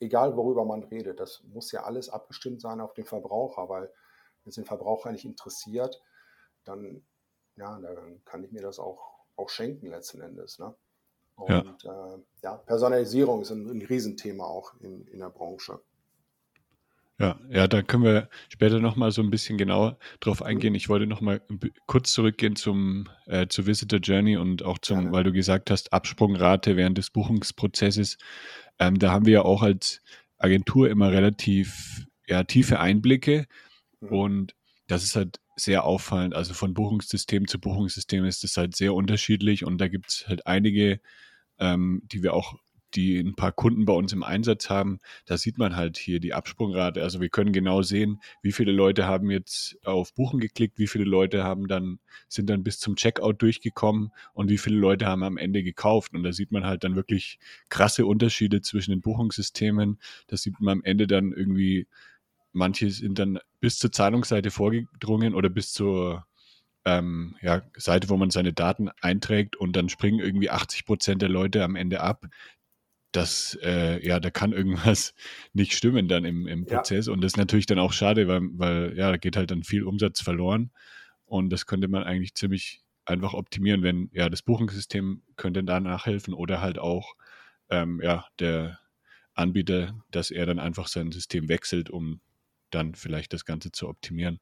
[0.00, 3.92] egal worüber man redet, das muss ja alles abgestimmt sein auf den Verbraucher, weil
[4.42, 6.02] wenn es den Verbraucher nicht interessiert,
[6.64, 7.06] dann,
[7.56, 10.58] ja, dann kann ich mir das auch, auch schenken letzten Endes.
[10.58, 10.74] Ne?
[11.36, 12.14] Und ja.
[12.14, 12.54] Äh, ja.
[12.56, 15.80] Personalisierung ist ein, ein Riesenthema auch in, in der Branche.
[17.18, 20.74] Ja, ja, da können wir später nochmal so ein bisschen genauer drauf eingehen.
[20.74, 21.40] Ich wollte nochmal
[21.86, 25.12] kurz zurückgehen zum, äh, zur Visitor Journey und auch zum, ja.
[25.12, 28.18] weil du gesagt hast, Absprungrate während des Buchungsprozesses.
[28.80, 30.00] Ähm, da haben wir ja auch als
[30.38, 33.46] Agentur immer relativ ja, tiefe Einblicke
[34.00, 34.08] mhm.
[34.08, 34.54] und
[34.88, 36.34] das ist halt sehr auffallend.
[36.34, 40.46] Also von Buchungssystem zu Buchungssystem ist das halt sehr unterschiedlich und da gibt es halt
[40.46, 41.00] einige,
[41.58, 42.56] ähm, die wir auch
[42.94, 46.34] die ein paar Kunden bei uns im Einsatz haben, da sieht man halt hier die
[46.34, 47.02] Absprungrate.
[47.02, 51.04] Also wir können genau sehen, wie viele Leute haben jetzt auf Buchen geklickt, wie viele
[51.04, 55.36] Leute haben dann, sind dann bis zum Checkout durchgekommen und wie viele Leute haben am
[55.36, 56.14] Ende gekauft.
[56.14, 57.38] Und da sieht man halt dann wirklich
[57.68, 59.98] krasse Unterschiede zwischen den Buchungssystemen.
[60.26, 61.86] Das sieht man am Ende dann irgendwie,
[62.52, 66.26] manche sind dann bis zur Zahlungsseite vorgedrungen oder bis zur
[66.84, 71.28] ähm, ja, Seite, wo man seine Daten einträgt und dann springen irgendwie 80 Prozent der
[71.28, 72.26] Leute am Ende ab
[73.12, 75.14] das, äh, ja, da kann irgendwas
[75.52, 77.06] nicht stimmen dann im, im Prozess.
[77.06, 77.12] Ja.
[77.12, 79.84] Und das ist natürlich dann auch schade, weil, weil, ja, da geht halt dann viel
[79.84, 80.70] Umsatz verloren.
[81.26, 86.34] Und das könnte man eigentlich ziemlich einfach optimieren, wenn, ja, das Buchungssystem könnte da nachhelfen
[86.34, 87.14] oder halt auch,
[87.70, 88.78] ähm, ja, der
[89.34, 92.20] Anbieter, dass er dann einfach sein System wechselt, um
[92.74, 94.40] dann vielleicht das Ganze zu optimieren.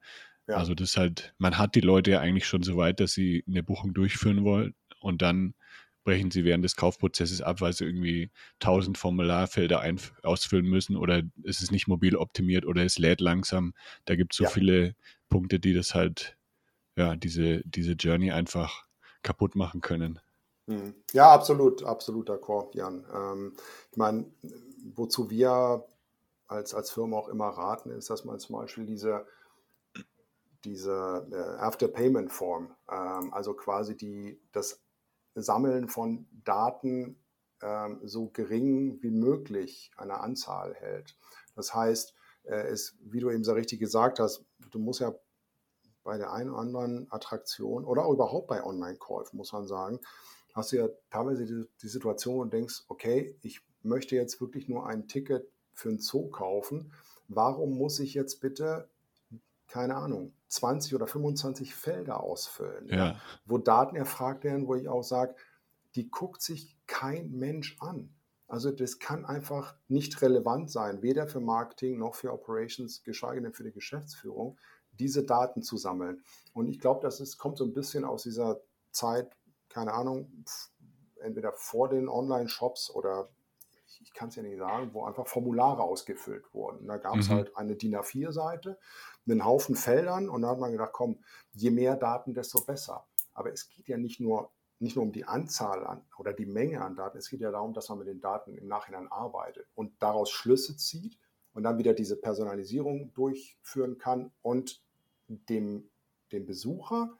[0.48, 0.56] Ja.
[0.56, 3.44] Also das ist halt, man hat die Leute ja eigentlich schon so weit, dass sie
[3.46, 5.54] eine Buchung durchführen wollen und dann
[6.02, 9.82] brechen sie während des Kaufprozesses ab, weil sie irgendwie tausend Formularfelder
[10.22, 13.74] ausfüllen müssen oder ist es nicht mobil optimiert oder es lädt langsam.
[14.06, 14.50] Da gibt es so ja.
[14.50, 14.94] viele
[15.28, 16.36] Punkte, die das halt,
[16.96, 18.86] ja, diese, diese Journey einfach
[19.22, 20.18] kaputt machen können.
[20.66, 20.94] Hm.
[21.12, 23.04] Ja, absolut, absolut d'accord, Jan.
[23.14, 23.52] Ähm,
[23.90, 24.24] ich meine,
[24.94, 25.84] wozu wir
[26.50, 29.24] als, als Firma auch immer raten, ist, dass man zum Beispiel diese,
[30.64, 34.82] diese äh, After-Payment-Form, ähm, also quasi die, das
[35.34, 37.22] Sammeln von Daten
[37.62, 41.16] ähm, so gering wie möglich eine Anzahl hält.
[41.54, 45.14] Das heißt, äh, es, wie du eben so richtig gesagt hast, du musst ja
[46.02, 50.00] bei der einen oder anderen Attraktion oder auch überhaupt bei Online-Käufen, muss man sagen,
[50.52, 54.86] hast du ja teilweise die, die Situation und denkst, okay, ich möchte jetzt wirklich nur
[54.86, 55.48] ein Ticket
[55.80, 56.92] für einen Zoo kaufen.
[57.28, 58.88] Warum muss ich jetzt bitte
[59.70, 63.20] keine Ahnung, 20 oder 25 Felder ausfüllen, ja.
[63.46, 65.36] Wo Daten erfragt werden, wo ich auch sage,
[65.94, 68.12] die guckt sich kein Mensch an.
[68.48, 73.52] Also das kann einfach nicht relevant sein, weder für Marketing noch für Operations, geschweige denn
[73.52, 74.58] für die Geschäftsführung,
[74.90, 76.20] diese Daten zu sammeln.
[76.52, 79.36] Und ich glaube, das ist, kommt so ein bisschen aus dieser Zeit,
[79.68, 80.44] keine Ahnung,
[81.20, 83.28] entweder vor den Online-Shops oder
[84.00, 86.86] ich kann es ja nicht sagen, wo einfach Formulare ausgefüllt wurden.
[86.86, 87.34] Da gab es mhm.
[87.34, 88.78] halt eine DIN A4-Seite,
[89.28, 93.06] einen Haufen Feldern und da hat man gedacht, komm, je mehr Daten, desto besser.
[93.34, 96.82] Aber es geht ja nicht nur, nicht nur um die Anzahl an oder die Menge
[96.82, 99.92] an Daten, es geht ja darum, dass man mit den Daten im Nachhinein arbeitet und
[100.02, 101.18] daraus Schlüsse zieht
[101.52, 104.82] und dann wieder diese Personalisierung durchführen kann und
[105.28, 105.90] dem,
[106.32, 107.16] dem Besucher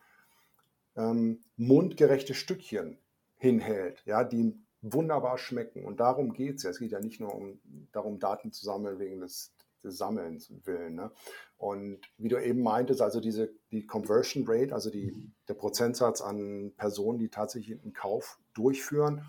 [0.97, 2.99] ähm, mundgerechte Stückchen
[3.37, 5.85] hinhält, ja, die wunderbar schmecken.
[5.85, 6.71] Und darum geht es ja.
[6.71, 7.61] Es geht ja nicht nur um
[7.93, 10.95] darum, Daten zu sammeln wegen des, des Sammelns willen.
[10.95, 11.11] Ne?
[11.59, 16.73] Und wie du eben meintest, also diese die Conversion Rate, also die, der Prozentsatz an
[16.77, 19.25] Personen, die tatsächlich einen Kauf durchführen,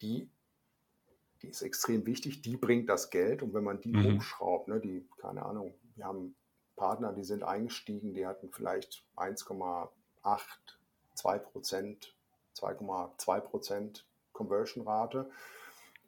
[0.00, 0.30] die,
[1.42, 2.42] die ist extrem wichtig.
[2.42, 3.42] Die bringt das Geld.
[3.42, 4.16] Und wenn man die mhm.
[4.16, 6.34] hochschraubt, ne, die, keine Ahnung, wir haben
[6.76, 9.88] Partner, die sind eingestiegen, die hatten vielleicht 1,8,
[11.14, 12.16] 2 Prozent
[12.56, 15.30] 2,2 Prozent Conversion-Rate.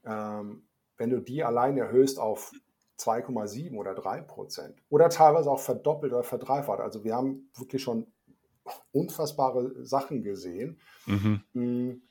[0.04, 2.52] Ähm, wenn du die allein erhöhst auf
[2.98, 8.06] 2,7 oder 3 Prozent oder teilweise auch verdoppelt oder verdreifacht, also wir haben wirklich schon
[8.92, 11.42] unfassbare Sachen gesehen, mhm.
[11.52, 12.02] Mm,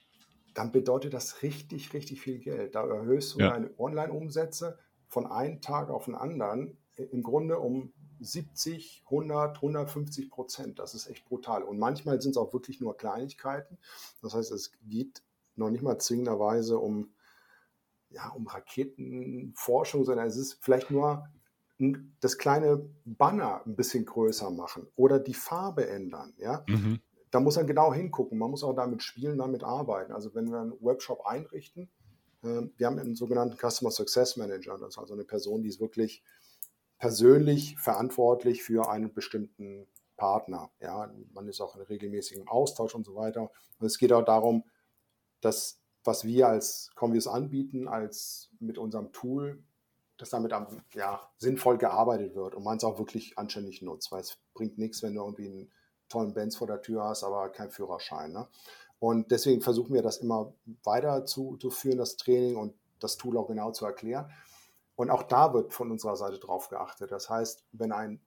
[0.54, 2.76] dann bedeutet das richtig, richtig viel Geld.
[2.76, 3.50] Da erhöhst du ja.
[3.52, 10.80] deine Online-Umsätze von einem Tag auf den anderen im Grunde um 70, 100, 150 Prozent.
[10.80, 11.64] Das ist echt brutal.
[11.64, 13.78] Und manchmal sind es auch wirklich nur Kleinigkeiten.
[14.22, 15.24] Das heißt, es geht
[15.56, 17.14] noch nicht mal zwingenderweise um,
[18.10, 21.28] ja, um Raketenforschung, sondern es ist vielleicht nur
[22.20, 26.34] das kleine Banner ein bisschen größer machen oder die Farbe ändern.
[26.38, 26.64] Ja?
[26.68, 27.00] Mhm.
[27.32, 28.38] Da muss man genau hingucken.
[28.38, 30.14] Man muss auch damit spielen, damit arbeiten.
[30.14, 31.90] Also wenn wir einen Webshop einrichten,
[32.44, 34.78] äh, wir haben einen sogenannten Customer Success Manager.
[34.78, 36.24] Das ist also eine Person, die ist wirklich
[37.00, 40.72] persönlich verantwortlich für einen bestimmten Partner.
[40.80, 43.52] Ja, man ist auch in regelmäßigem Austausch und so weiter.
[43.80, 44.64] Und es geht auch darum,
[45.44, 49.64] dass was wir als Convius anbieten, als mit unserem Tool,
[50.18, 50.54] dass damit
[50.94, 55.02] ja, sinnvoll gearbeitet wird und man es auch wirklich anständig nutzt, weil es bringt nichts,
[55.02, 55.72] wenn du irgendwie einen
[56.10, 58.32] tollen Benz vor der Tür hast, aber keinen Führerschein.
[58.32, 58.48] Ne?
[59.00, 60.54] Und deswegen versuchen wir das immer
[60.84, 64.32] weiter zu, zu führen, das Training und das Tool auch genau zu erklären.
[64.96, 67.12] Und auch da wird von unserer Seite drauf geachtet.
[67.12, 68.22] Das heißt, wenn ein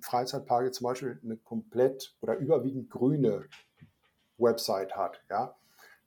[0.00, 3.48] Freizeitpark zum Beispiel eine komplett oder überwiegend grüne
[4.38, 5.56] Website hat, ja,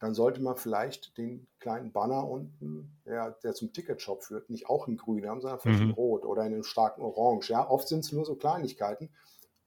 [0.04, 4.90] dann sollte man vielleicht den kleinen Banner unten, der, der zum Ticketshop führt, nicht auch
[4.90, 5.92] in grün haben, sondern vielleicht mhm.
[5.92, 7.50] in rot oder in einem starken Orange.
[7.50, 9.10] Ja, oft sind es nur so Kleinigkeiten.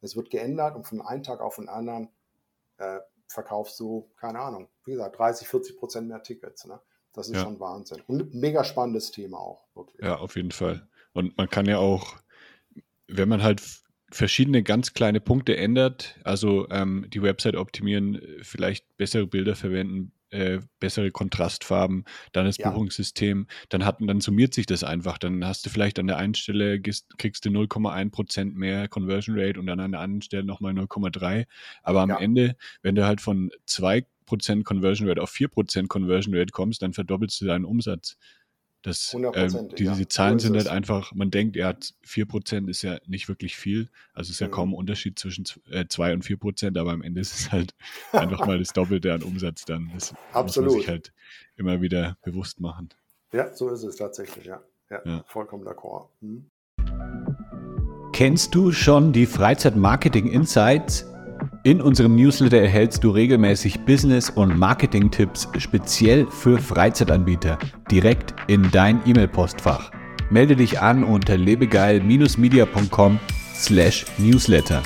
[0.03, 2.11] Es wird geändert und von einem Tag auf den anderen
[2.77, 6.67] äh, verkaufst du, keine Ahnung, wie gesagt, 30, 40 Prozent mehr Tickets.
[6.67, 6.79] Ne?
[7.15, 7.43] Das ist ja.
[7.43, 8.03] schon Wahnsinn.
[8.07, 10.05] Und ein mega spannendes Thema auch, wirklich.
[10.05, 10.87] Ja, auf jeden Fall.
[11.15, 12.15] Und man kann ja auch,
[13.09, 13.63] wenn man halt
[14.11, 20.59] verschiedene ganz kleine Punkte ändert, also ähm, die Website optimieren, vielleicht bessere Bilder verwenden, äh,
[20.81, 22.71] bessere Kontrastfarben, dann das ja.
[22.71, 25.19] Buchungssystem, dann, hat, dann summiert sich das einfach.
[25.19, 29.67] Dann hast du vielleicht an der einen Stelle, kriegst du 0,1% mehr Conversion Rate und
[29.67, 31.47] dann an der anderen Stelle nochmal 0,3.
[31.83, 32.19] Aber am ja.
[32.19, 37.41] Ende, wenn du halt von 2% Conversion Rate auf 4% Conversion Rate kommst, dann verdoppelst
[37.41, 38.17] du deinen Umsatz.
[38.87, 40.09] Das, ähm, diese ja.
[40.09, 41.75] Zahlen sind halt einfach, man denkt, ja,
[42.07, 43.89] 4% ist ja nicht wirklich viel.
[44.15, 44.53] Also ist ja mhm.
[44.53, 47.75] kaum ein Unterschied zwischen 2 äh, und 4%, aber am Ende ist es halt
[48.13, 49.91] einfach mal das Doppelte an Umsatz dann.
[49.93, 50.67] Das Absolut.
[50.67, 51.13] muss man sich halt
[51.57, 52.91] immer wieder bewusst machen.
[53.33, 54.63] Ja, so ist es tatsächlich, ja.
[54.89, 55.25] Ja, ja.
[55.27, 56.07] vollkommen d'accord.
[56.21, 56.49] Mhm.
[58.13, 61.07] Kennst du schon die Freizeit-Marketing Insights?
[61.67, 67.59] In unserem Newsletter erhältst du regelmäßig Business- und Marketing-Tipps speziell für Freizeitanbieter
[67.91, 69.91] direkt in dein E-Mail-Postfach.
[70.31, 73.19] Melde dich an unter lebegeil-media.com
[73.53, 74.81] slash newsletter.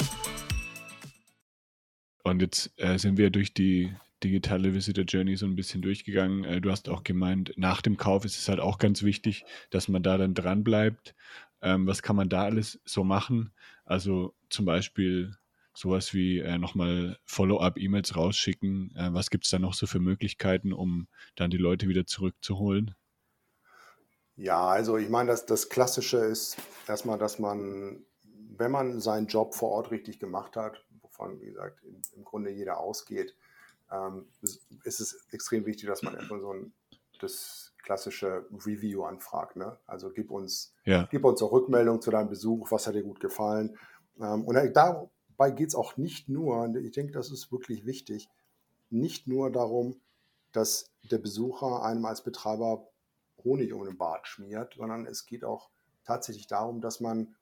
[2.25, 3.93] Und jetzt äh, sind wir durch die
[4.25, 6.45] digitale Visitor Journey so ein bisschen durchgegangen.
[6.45, 9.89] Äh, du hast auch gemeint, nach dem Kauf ist es halt auch ganz wichtig, dass
[9.89, 11.15] man da dann dran bleibt.
[11.61, 13.51] Ähm, was kann man da alles so machen?
[13.85, 15.37] Also zum Beispiel
[15.75, 18.95] sowas wie äh, nochmal Follow-up-E-Mails rausschicken.
[18.97, 22.95] Äh, was gibt es da noch so für Möglichkeiten, um dann die Leute wieder zurückzuholen?
[24.37, 26.57] Ja, also ich meine, das, das Klassische ist
[26.89, 28.05] erstmal, dass man,
[28.57, 32.51] wenn man seinen Job vor Ort richtig gemacht hat, wovon, wie gesagt, im, im Grunde
[32.51, 33.35] jeder ausgeht,
[33.93, 36.73] ähm, ist, es extrem wichtig, dass man erstmal so ein,
[37.21, 39.57] das klassische Review anfragt.
[39.57, 39.77] Ne?
[39.87, 41.07] Also gib uns, ja.
[41.11, 43.77] gib uns eine Rückmeldung zu deinem Besuch, was hat dir gut gefallen.
[44.21, 48.29] Ähm, und da, Dabei geht es auch nicht nur, ich denke, das ist wirklich wichtig,
[48.91, 49.99] nicht nur darum,
[50.53, 52.91] dass der Besucher einem als Betreiber
[53.43, 55.71] Honig den Bart schmiert, sondern es geht auch
[56.05, 57.37] tatsächlich darum, dass man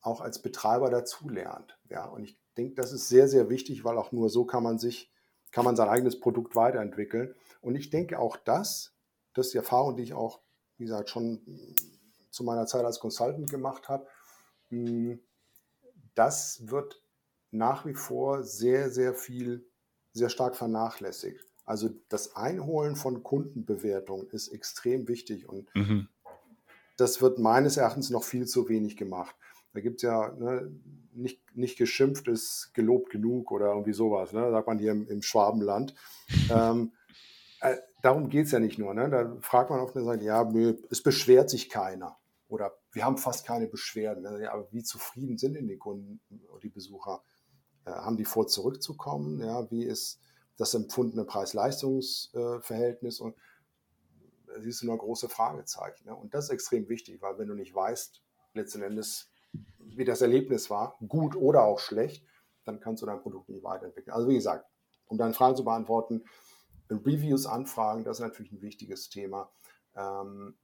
[0.00, 1.76] auch als Betreiber dazulernt.
[1.90, 4.78] Ja, und ich denke, das ist sehr, sehr wichtig, weil auch nur so kann man
[4.78, 5.10] sich,
[5.50, 7.34] kann man sein eigenes Produkt weiterentwickeln.
[7.60, 8.94] Und ich denke auch das,
[9.34, 10.38] das ist die Erfahrung, die ich auch,
[10.76, 11.42] wie gesagt, schon
[12.30, 14.06] zu meiner Zeit als Consultant gemacht habe,
[14.68, 15.18] hm,
[16.14, 17.02] das wird
[17.50, 19.66] nach wie vor sehr, sehr viel,
[20.12, 21.44] sehr stark vernachlässigt.
[21.64, 26.08] Also das Einholen von Kundenbewertungen ist extrem wichtig und mhm.
[26.96, 29.36] das wird meines Erachtens noch viel zu wenig gemacht.
[29.74, 30.72] Da gibt es ja ne,
[31.12, 34.50] nicht, nicht geschimpft ist gelobt genug oder irgendwie sowas, ne?
[34.50, 35.94] sagt man hier im, im Schwabenland.
[36.50, 36.92] ähm,
[37.60, 38.94] äh, darum geht es ja nicht nur.
[38.94, 39.10] Ne?
[39.10, 40.50] Da fragt man oft und sagt, ja,
[40.90, 42.18] es beschwert sich keiner.
[42.48, 44.22] Oder wir haben fast keine Beschwerden.
[44.22, 44.50] Ne?
[44.50, 47.22] Aber wie zufrieden sind denn die Kunden und die Besucher?
[47.88, 49.40] Äh, haben die vor, zurückzukommen?
[49.40, 50.20] Ja, wie ist
[50.56, 53.20] das empfundene Preis-Leistungs-Verhältnis?
[53.20, 53.36] Und
[54.46, 56.06] da siehst du nur große Fragezeichen.
[56.06, 56.14] Ne?
[56.14, 58.22] Und das ist extrem wichtig, weil wenn du nicht weißt,
[58.54, 59.30] letzten Endes,
[59.78, 62.24] wie das Erlebnis war, gut oder auch schlecht,
[62.64, 64.14] dann kannst du dein Produkt nicht weiterentwickeln.
[64.14, 64.66] Also wie gesagt,
[65.06, 66.24] um deine Frage zu beantworten,
[66.90, 69.50] Reviews anfragen, das ist natürlich ein wichtiges Thema.
[69.94, 70.56] Ähm,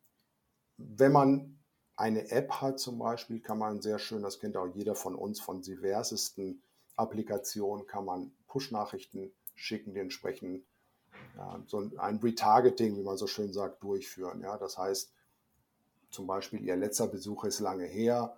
[0.76, 1.58] wenn man
[1.96, 5.40] eine App hat zum Beispiel, kann man sehr schön, das kennt auch jeder von uns,
[5.40, 6.62] von diversesten
[6.96, 10.64] Applikation kann man Push-Nachrichten schicken, die entsprechend
[11.36, 14.40] ja, so ein Retargeting, wie man so schön sagt, durchführen.
[14.40, 14.56] Ja?
[14.56, 15.12] Das heißt,
[16.10, 18.36] zum Beispiel Ihr letzter Besuch ist lange her,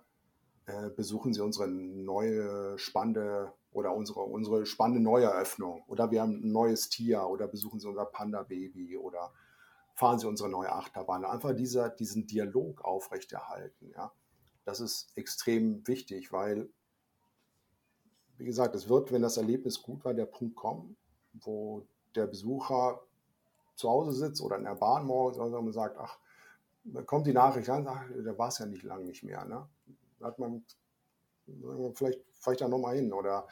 [0.65, 6.51] äh, besuchen Sie unsere neue spannende oder unsere, unsere spannende Neueröffnung oder wir haben ein
[6.51, 9.31] neues Tier oder besuchen Sie unser Panda-Baby oder
[9.93, 11.25] fahren Sie unsere neue Achterbahn.
[11.25, 13.91] Einfach dieser, diesen Dialog aufrechterhalten.
[13.95, 14.11] Ja?
[14.65, 16.69] Das ist extrem wichtig, weil,
[18.37, 20.95] wie gesagt, es wird, wenn das Erlebnis gut war, der Punkt kommen,
[21.33, 21.83] wo
[22.15, 23.01] der Besucher
[23.75, 26.17] zu Hause sitzt oder in der Bahn morgens und sagt, ach,
[27.05, 29.45] kommt die Nachricht an, ach, da war es ja nicht lang nicht mehr.
[29.45, 29.67] Ne?
[30.21, 30.63] hat man
[31.93, 33.47] vielleicht, vielleicht da nochmal hin oder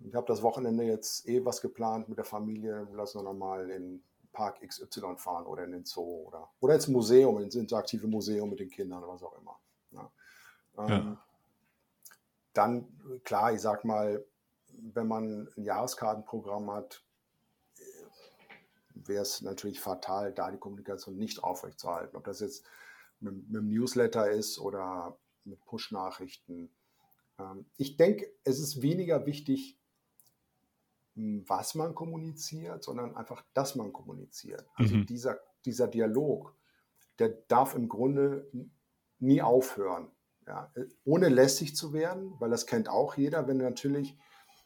[0.00, 4.02] ich habe das Wochenende jetzt eh was geplant mit der Familie, lassen wir nochmal in
[4.32, 8.60] Park XY fahren oder in den Zoo oder, oder ins Museum, ins interaktive Museum mit
[8.60, 9.58] den Kindern oder was auch immer.
[9.92, 10.10] Ja.
[10.78, 11.18] Ähm.
[12.56, 14.24] Dann, klar, ich sag mal,
[14.68, 17.04] wenn man ein Jahreskartenprogramm hat,
[18.94, 22.16] wäre es natürlich fatal, da die Kommunikation nicht aufrechtzuerhalten.
[22.16, 22.64] Ob das jetzt
[23.20, 26.70] mit, mit dem Newsletter ist oder mit Push-Nachrichten.
[27.38, 29.78] Ähm, ich denke, es ist weniger wichtig,
[31.14, 34.66] hm, was man kommuniziert, sondern einfach, dass man kommuniziert.
[34.74, 35.06] Also mhm.
[35.06, 36.54] dieser, dieser Dialog,
[37.18, 38.50] der darf im Grunde
[39.18, 40.10] nie aufhören.
[40.46, 40.72] Ja,
[41.04, 44.16] ohne lästig zu werden, weil das kennt auch jeder, wenn du natürlich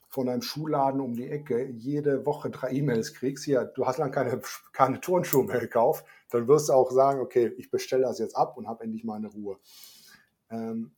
[0.09, 4.11] von einem Schuhladen um die Ecke jede Woche drei E-Mails kriegst, hier, du hast lange
[4.11, 4.41] keine,
[4.73, 8.57] keine Turnschuhe mehr gekauft, dann wirst du auch sagen, okay, ich bestelle das jetzt ab
[8.57, 9.59] und habe endlich meine Ruhe.
[10.51, 10.93] Ähm,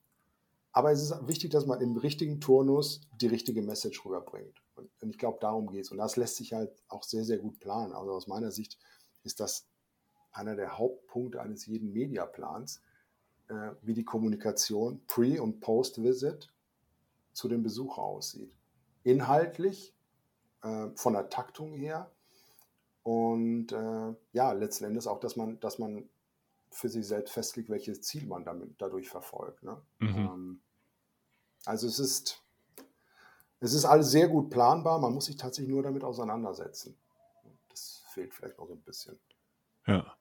[0.72, 4.62] aber es ist wichtig, dass man im richtigen Turnus die richtige Message rüberbringt.
[4.74, 5.90] Und, und ich glaube, darum geht es.
[5.90, 7.92] Und das lässt sich halt auch sehr, sehr gut planen.
[7.92, 8.78] Also aus meiner Sicht
[9.22, 9.68] ist das
[10.32, 12.80] einer der Hauptpunkte eines jeden Mediaplans,
[13.52, 16.50] äh, wie die Kommunikation pre- und post-Visit
[17.34, 18.50] zu dem Besucher aussieht.
[19.04, 19.94] Inhaltlich,
[20.62, 22.10] äh, von der Taktung her
[23.02, 26.08] und äh, ja, letzten Endes auch, dass man, dass man
[26.70, 29.62] für sich selbst festlegt, welches Ziel man damit, dadurch verfolgt.
[29.62, 29.82] Ne?
[29.98, 30.16] Mhm.
[30.16, 30.60] Ähm,
[31.66, 32.42] also es ist,
[33.60, 36.96] es ist alles sehr gut planbar, man muss sich tatsächlich nur damit auseinandersetzen.
[37.68, 39.18] Das fehlt vielleicht noch so ein bisschen.
[39.86, 40.16] Ja,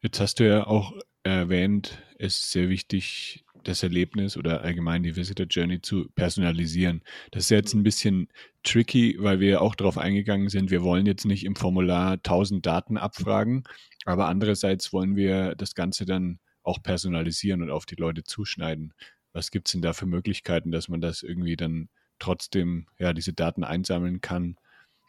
[0.00, 0.92] jetzt hast du ja auch
[1.32, 7.02] erwähnt, ist sehr wichtig, das Erlebnis oder allgemein die Visitor Journey zu personalisieren.
[7.30, 8.28] Das ist jetzt ein bisschen
[8.62, 12.96] tricky, weil wir auch darauf eingegangen sind, wir wollen jetzt nicht im Formular 1000 Daten
[12.96, 13.64] abfragen,
[14.04, 18.94] aber andererseits wollen wir das Ganze dann auch personalisieren und auf die Leute zuschneiden.
[19.32, 23.32] Was gibt es denn da für Möglichkeiten, dass man das irgendwie dann trotzdem, ja, diese
[23.32, 24.56] Daten einsammeln kann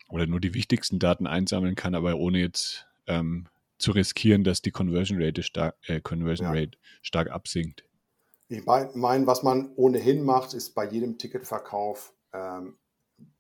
[0.10, 3.48] oder nur die wichtigsten Daten einsammeln kann, aber ohne jetzt ähm,
[3.80, 6.60] zu riskieren, dass die Conversion Rate stark, äh, Conversion ja.
[6.60, 7.86] Rate stark absinkt?
[8.50, 12.78] Ich meine, was man ohnehin macht, ist bei jedem Ticketverkauf ähm,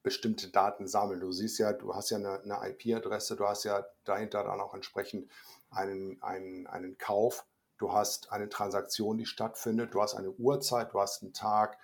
[0.03, 1.19] bestimmte Daten sammeln.
[1.19, 4.73] Du siehst ja, du hast ja eine, eine IP-Adresse, du hast ja dahinter dann auch
[4.73, 5.29] entsprechend
[5.71, 7.45] einen, einen, einen Kauf,
[7.77, 11.77] du hast eine Transaktion, die stattfindet, du hast eine Uhrzeit, du hast einen Tag,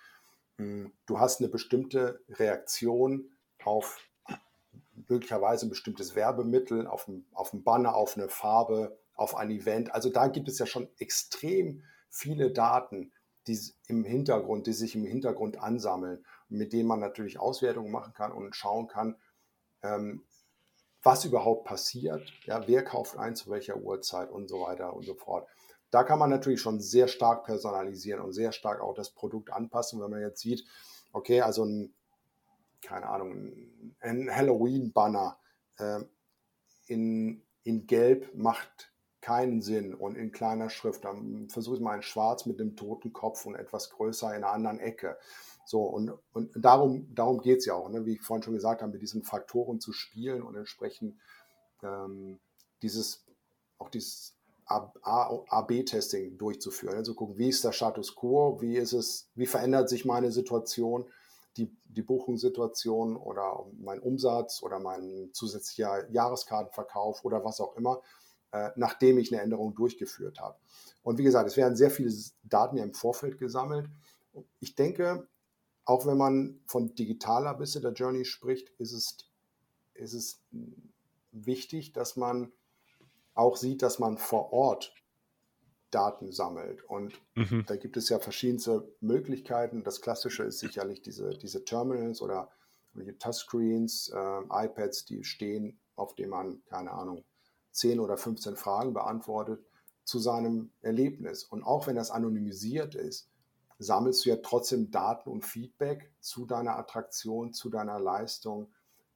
[0.58, 3.32] hm, du hast eine bestimmte Reaktion
[3.64, 4.00] auf
[5.10, 9.94] möglicherweise ein bestimmtes Werbemittel, auf ein, auf ein Banner, auf eine Farbe, auf ein Event.
[9.94, 13.12] Also da gibt es ja schon extrem viele Daten,
[13.48, 18.32] die im Hintergrund, die sich im Hintergrund ansammeln, mit denen man natürlich Auswertungen machen kann
[18.32, 19.16] und schauen kann,
[19.84, 20.26] ähm,
[21.04, 25.14] was überhaupt passiert, ja, wer kauft ein, zu welcher Uhrzeit und so weiter und so
[25.14, 25.48] fort.
[25.92, 30.02] Da kann man natürlich schon sehr stark personalisieren und sehr stark auch das Produkt anpassen,
[30.02, 30.66] wenn man jetzt sieht,
[31.14, 31.95] okay, also ein,
[32.82, 33.54] keine Ahnung,
[34.00, 35.38] ein Halloween-Banner
[35.78, 36.00] äh,
[36.88, 41.04] in, in Gelb macht keinen Sinn und in kleiner Schrift.
[41.04, 44.52] Dann versuche ich mal in schwarz mit dem toten Kopf und etwas größer in einer
[44.52, 45.18] anderen Ecke.
[45.66, 48.06] So, und, und darum, darum geht es ja auch, ne?
[48.06, 51.18] wie ich vorhin schon gesagt habe, mit diesen Faktoren zu spielen und entsprechend
[51.82, 52.40] ähm,
[52.84, 53.26] dieses,
[53.80, 54.36] auch dieses
[54.68, 56.96] A-B-Testing durchzuführen.
[56.96, 61.06] Also gucken, wie ist der Status quo, wie ist es, wie verändert sich meine Situation,
[61.58, 68.02] die, die Buchungssituation oder mein Umsatz oder mein zusätzlicher Jahreskartenverkauf oder was auch immer
[68.56, 70.58] äh, nachdem ich eine Änderung durchgeführt habe.
[71.04, 73.90] Und wie gesagt, es werden sehr viele Daten ja im Vorfeld gesammelt.
[74.62, 75.28] Ich denke,
[75.84, 79.18] auch wenn man von digitaler Visitor Journey spricht, ist es,
[79.94, 80.42] ist es
[81.34, 82.54] wichtig, dass man
[83.34, 84.94] auch sieht, dass man vor Ort
[85.96, 86.84] Daten sammelt.
[86.84, 87.64] Und mhm.
[87.68, 89.84] da gibt es ja verschiedenste Möglichkeiten.
[89.84, 92.52] Das Klassische ist sicherlich diese, diese Terminals oder
[93.20, 97.24] Touchscreens, äh, iPads, die stehen, auf denen man, keine Ahnung,
[97.72, 99.66] 10 oder 15 Fragen beantwortet
[100.04, 101.46] zu seinem Erlebnis.
[101.46, 103.30] Und auch wenn das anonymisiert ist,
[103.80, 108.70] sammelst du ja trotzdem Daten und Feedback zu deiner Attraktion, zu deiner Leistung,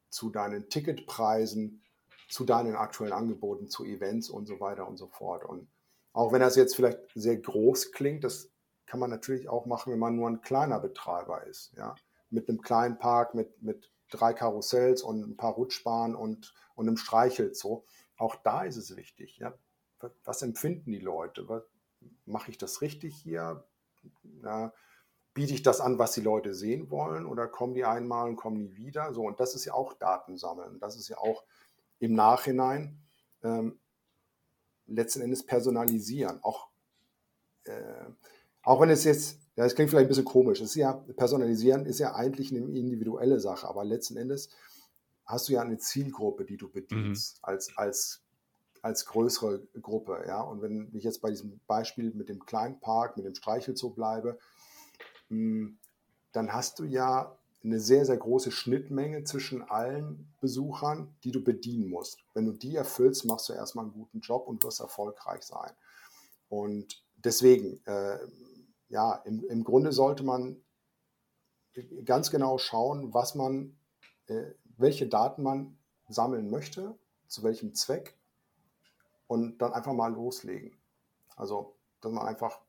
[0.10, 1.82] zu deinen Ticketpreisen,
[2.30, 5.44] zu deinen aktuellen Angeboten, zu Events und so weiter und so fort.
[5.44, 5.68] Und
[6.14, 8.52] Auch wenn das jetzt vielleicht sehr groß klingt, das
[8.86, 11.72] kann man natürlich auch machen, wenn man nur ein kleiner Betreiber ist.
[11.78, 11.96] Ja?
[12.30, 16.98] Mit einem kleinen Park, mit, mit drei Karussells und ein paar Rutschbahnen und, und einem
[16.98, 17.84] Streichelzoo.
[18.18, 19.38] Auch da ist es wichtig.
[19.38, 19.54] Ja?
[20.24, 21.66] Was empfinden die Leute?
[22.26, 23.64] Mache ich das richtig hier?
[24.42, 24.74] Ja,
[25.34, 27.26] biete ich das an, was die Leute sehen wollen?
[27.26, 29.14] Oder kommen die einmal und kommen nie wieder?
[29.14, 30.80] So, und das ist ja auch Datensammeln.
[30.80, 31.44] Das ist ja auch
[32.00, 33.02] im Nachhinein
[33.44, 33.80] ähm,
[34.90, 36.42] letzten Endes personalisieren.
[36.44, 36.70] Auch,
[37.66, 38.06] äh,
[38.64, 42.00] auch wenn es jetzt, ja, das klingt vielleicht ein bisschen komisch, ist ja, personalisieren ist
[42.00, 44.50] ja eigentlich eine individuelle Sache, aber letzten Endes
[45.26, 47.40] hast du ja eine Zielgruppe, die du bedienst, mhm.
[47.44, 48.22] als, als,
[48.82, 50.24] als größere Gruppe.
[50.28, 50.42] Ja?
[50.42, 54.40] Und wenn ich jetzt bei diesem Beispiel mit dem kleinen Park, mit dem Streichelzoo bleibe,
[55.30, 55.78] hm,
[56.32, 61.90] dann hast du ja eine sehr, sehr große Schnittmenge zwischen allen Besuchern, die du bedienen
[61.90, 62.20] musst.
[62.34, 65.72] Wenn du die erfüllst, machst du erstmal einen guten Job und wirst erfolgreich sein.
[66.48, 68.18] Und deswegen, äh,
[68.88, 70.62] ja, im, im Grunde sollte man
[72.06, 73.78] ganz genau schauen, was man,
[74.28, 76.98] äh, welche Daten man sammeln möchte,
[77.28, 78.18] zu welchem Zweck
[79.28, 80.78] und dann einfach mal loslegen.
[81.36, 82.60] Also, dass man einfach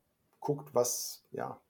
[0.41, 1.61] guckt, was, ja,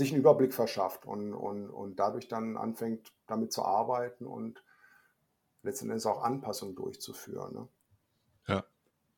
[0.00, 4.64] sich einen Überblick verschafft und, und, und dadurch dann anfängt, damit zu arbeiten und
[5.62, 7.54] letztendlich auch Anpassungen durchzuführen.
[7.54, 7.68] Ne?
[8.48, 8.64] Ja.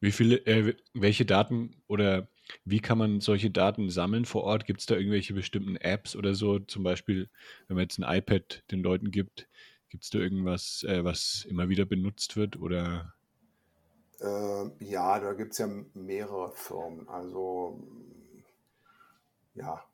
[0.01, 2.27] Wie viele, äh, welche Daten oder
[2.65, 4.67] wie kann man solche Daten sammeln vor Ort?
[4.67, 6.59] Gibt es da irgendwelche bestimmten Apps oder so?
[6.59, 7.31] Zum Beispiel,
[7.69, 9.49] wenn man jetzt ein iPad den Leuten gibt,
[9.89, 13.15] gibt es da irgendwas, äh, was immer wieder benutzt wird oder?
[14.21, 17.09] Äh, ja, da gibt es ja mehrere Firmen.
[17.09, 17.81] Also
[19.55, 19.85] ja,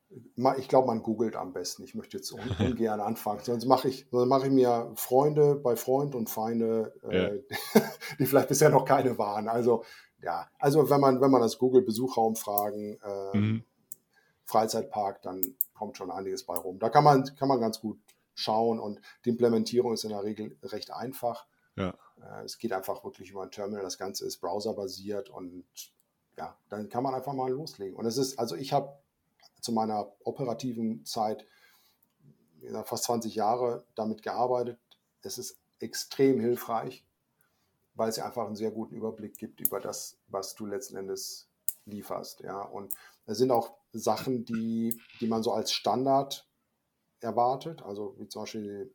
[0.57, 1.83] ich glaube, man googelt am besten.
[1.83, 3.41] Ich möchte jetzt ungern anfangen.
[3.43, 7.83] Sonst mache ich, sonst ich mir Freunde bei Freund und Feinde, äh, ja.
[8.19, 9.49] die vielleicht bisher noch keine waren.
[9.49, 9.85] Also
[10.23, 13.65] ja, also wenn man wenn man das Google Besuchraumfragen äh, mhm.
[14.45, 15.43] Freizeitpark, dann
[15.75, 16.79] kommt schon einiges bei rum.
[16.79, 17.99] Da kann man kann man ganz gut
[18.35, 21.47] schauen und die Implementierung ist in der Regel recht einfach.
[21.77, 21.95] Ja.
[22.21, 23.83] Äh, es geht einfach wirklich über ein Terminal.
[23.83, 25.65] Das Ganze ist browserbasiert und
[26.37, 27.97] ja, dann kann man einfach mal loslegen.
[27.97, 28.97] Und es ist, also ich habe
[29.61, 31.47] zu meiner operativen Zeit
[32.85, 34.79] fast 20 Jahre damit gearbeitet.
[35.23, 37.05] Es ist extrem hilfreich,
[37.95, 41.49] weil es einfach einen sehr guten Überblick gibt über das, was du letzten Endes
[41.87, 42.41] lieferst.
[42.41, 42.63] Ja.
[42.63, 42.95] Und
[43.27, 46.49] es sind auch Sachen, die, die man so als Standard
[47.21, 48.95] erwartet, also wie zum Beispiel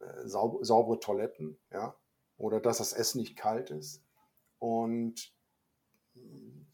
[0.00, 1.94] äh, saub saubere Toiletten, ja,
[2.38, 4.02] oder dass das Essen nicht kalt ist.
[4.58, 5.32] Und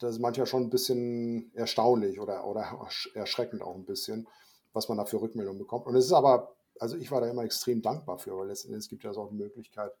[0.03, 4.27] das ist manchmal schon ein bisschen erstaunlich oder, oder erschreckend auch ein bisschen,
[4.73, 5.85] was man da für Rückmeldungen bekommt.
[5.85, 9.05] Und es ist aber, also ich war da immer extrem dankbar für, weil letztendlich gibt
[9.05, 9.91] es auch die Möglichkeit,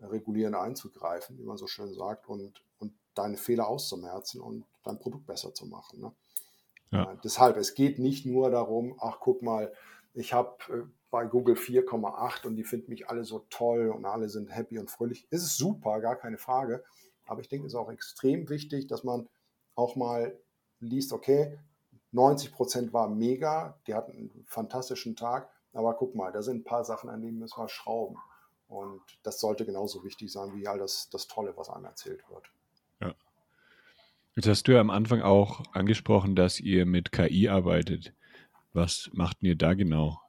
[0.00, 5.26] regulierend einzugreifen, wie man so schön sagt, und, und deine Fehler auszumerzen und dein Produkt
[5.26, 6.00] besser zu machen.
[6.00, 6.12] Ne?
[6.90, 7.12] Ja.
[7.12, 9.72] Äh, deshalb, es geht nicht nur darum, ach guck mal,
[10.14, 14.28] ich habe äh, bei Google 4,8 und die finden mich alle so toll und alle
[14.28, 15.26] sind happy und fröhlich.
[15.30, 16.82] Es ist super, gar keine Frage.
[17.26, 19.28] Aber ich denke, es ist auch extrem wichtig, dass man
[19.74, 20.38] auch mal
[20.80, 21.58] liest, okay,
[22.12, 26.64] 90 Prozent war mega, die hatten einen fantastischen Tag, aber guck mal, da sind ein
[26.64, 28.16] paar Sachen, an denen müssen wir schrauben.
[28.68, 32.50] Und das sollte genauso wichtig sein wie all das, das Tolle, was einem erzählt wird.
[33.00, 33.14] Ja.
[34.34, 38.14] Jetzt hast du ja am Anfang auch angesprochen, dass ihr mit KI arbeitet.
[38.72, 40.20] Was macht ihr da genau?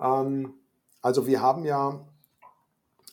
[0.00, 0.54] Ähm,
[1.00, 2.04] also wir haben ja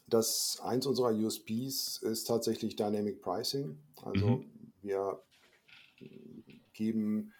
[0.07, 3.77] das eins unserer USPs ist tatsächlich Dynamic Pricing.
[4.03, 4.45] Also mhm.
[4.87, 5.21] Wir
[6.73, 7.33] geben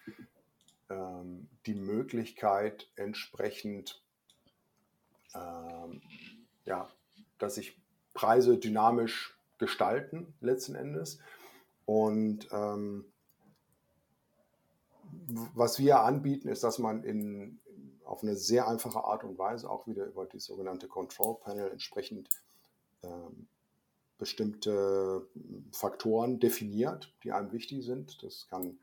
[0.90, 4.02] ähm, die Möglichkeit entsprechend,
[5.34, 6.02] ähm,
[6.64, 6.88] ja,
[7.38, 7.80] dass sich
[8.14, 11.18] Preise dynamisch gestalten letzten Endes.
[11.84, 13.04] Und ähm,
[15.54, 17.60] was wir anbieten, ist, dass man in,
[18.04, 22.28] auf eine sehr einfache Art und Weise auch wieder über die sogenannte Control Panel entsprechend
[23.02, 23.48] ähm,
[24.18, 25.26] bestimmte
[25.72, 28.22] Faktoren definiert, die einem wichtig sind.
[28.22, 28.78] Das kann,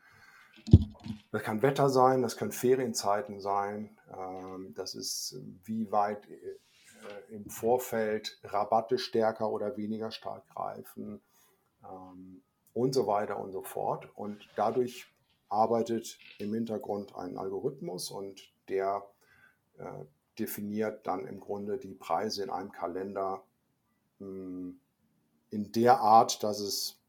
[1.31, 7.49] das kann Wetter sein, das können Ferienzeiten sein, ähm, das ist, wie weit äh, im
[7.49, 11.21] Vorfeld Rabatte stärker oder weniger stark greifen
[11.83, 12.41] ähm,
[12.73, 14.07] und so weiter und so fort.
[14.15, 15.05] Und dadurch
[15.49, 19.05] arbeitet im Hintergrund ein Algorithmus und der
[19.77, 20.05] äh,
[20.39, 23.43] definiert dann im Grunde die Preise in einem Kalender
[25.49, 26.99] in der Art, dass es,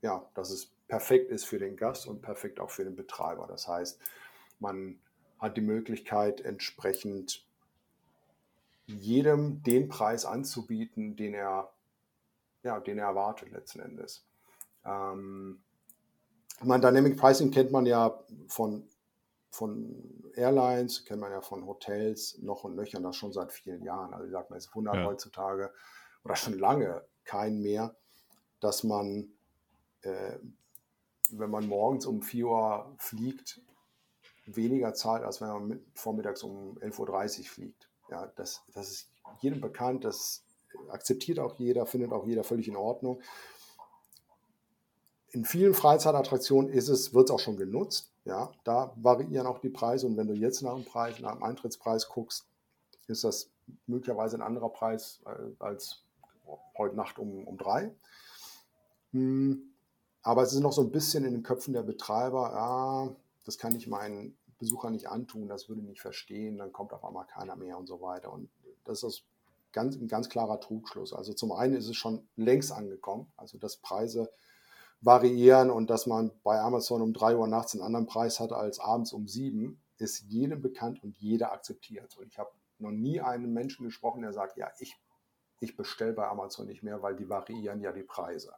[0.00, 3.46] ja, dass es perfekt ist für den Gast und perfekt auch für den Betreiber.
[3.46, 3.98] Das heißt,
[4.58, 4.98] man
[5.38, 7.46] hat die Möglichkeit, entsprechend
[8.86, 11.72] jedem den Preis anzubieten, den er,
[12.62, 14.24] ja, den er erwartet letzten Endes.
[14.84, 15.62] Ähm,
[16.62, 18.86] mein Dynamic Pricing kennt man ja von,
[19.50, 24.12] von Airlines, kennt man ja von Hotels noch und nöchern das schon seit vielen Jahren.
[24.12, 25.04] Also ich sage mal, es wundert ja.
[25.04, 25.72] heutzutage
[26.24, 27.94] oder schon lange kein mehr,
[28.60, 29.32] dass man,
[30.02, 30.38] äh,
[31.30, 33.60] wenn man morgens um 4 Uhr fliegt,
[34.46, 37.88] weniger zahlt, als wenn man mit, vormittags um 11.30 Uhr fliegt.
[38.10, 39.10] Ja, das, das ist
[39.40, 40.44] jedem bekannt, das
[40.88, 43.20] akzeptiert auch jeder, findet auch jeder völlig in Ordnung.
[45.30, 48.10] In vielen Freizeitattraktionen ist es, wird es auch schon genutzt.
[48.24, 51.42] Ja, da variieren auch die Preise und wenn du jetzt nach dem Preis, nach dem
[51.42, 52.46] Eintrittspreis guckst,
[53.08, 53.50] ist das
[53.86, 56.04] möglicherweise ein anderer Preis äh, als
[56.76, 57.94] heute Nacht um, um drei.
[59.12, 59.72] Hm,
[60.22, 63.74] aber es ist noch so ein bisschen in den Köpfen der Betreiber, ja, das kann
[63.74, 67.76] ich meinen Besuchern nicht antun, das würde nicht verstehen, dann kommt auf einmal keiner mehr
[67.78, 68.32] und so weiter.
[68.32, 68.48] Und
[68.84, 69.24] das ist
[69.72, 71.12] ganz, ein ganz klarer Trugschluss.
[71.12, 74.30] Also zum einen ist es schon längst angekommen, also dass Preise
[75.00, 78.78] variieren und dass man bei Amazon um 3 Uhr nachts einen anderen Preis hat als
[78.78, 82.16] abends um 7, ist jedem bekannt und jeder akzeptiert.
[82.18, 84.96] Und ich habe noch nie einen Menschen gesprochen, der sagt, ja, ich,
[85.62, 88.52] ich bestelle bei Amazon nicht mehr, weil die variieren ja die Preise.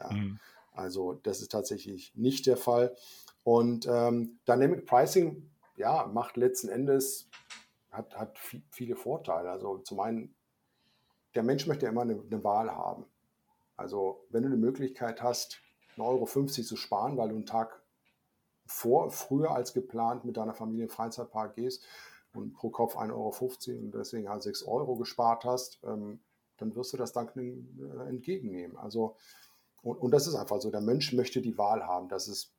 [0.00, 0.10] Ja.
[0.10, 0.38] Mhm.
[0.72, 2.96] Also das ist tatsächlich nicht der Fall.
[3.44, 7.28] Und ähm, Dynamic Pricing, ja, macht letzten Endes,
[7.90, 8.38] hat, hat
[8.70, 9.50] viele Vorteile.
[9.50, 10.34] Also zum einen,
[11.34, 13.04] der Mensch möchte ja immer eine, eine Wahl haben.
[13.76, 15.60] Also wenn du eine Möglichkeit hast,
[15.98, 17.82] 1,50 Euro zu sparen, weil du einen Tag
[18.64, 21.84] vor, früher als geplant mit deiner Familie in den Freizeitpark gehst
[22.34, 26.20] und pro Kopf 1,50 Euro und deswegen halt 6 Euro gespart hast, ähm,
[26.58, 28.76] dann wirst du das dankend äh, entgegennehmen.
[28.76, 29.16] Also,
[29.82, 32.08] und, und das ist einfach so, der Mensch möchte die Wahl haben.
[32.08, 32.54] Das ist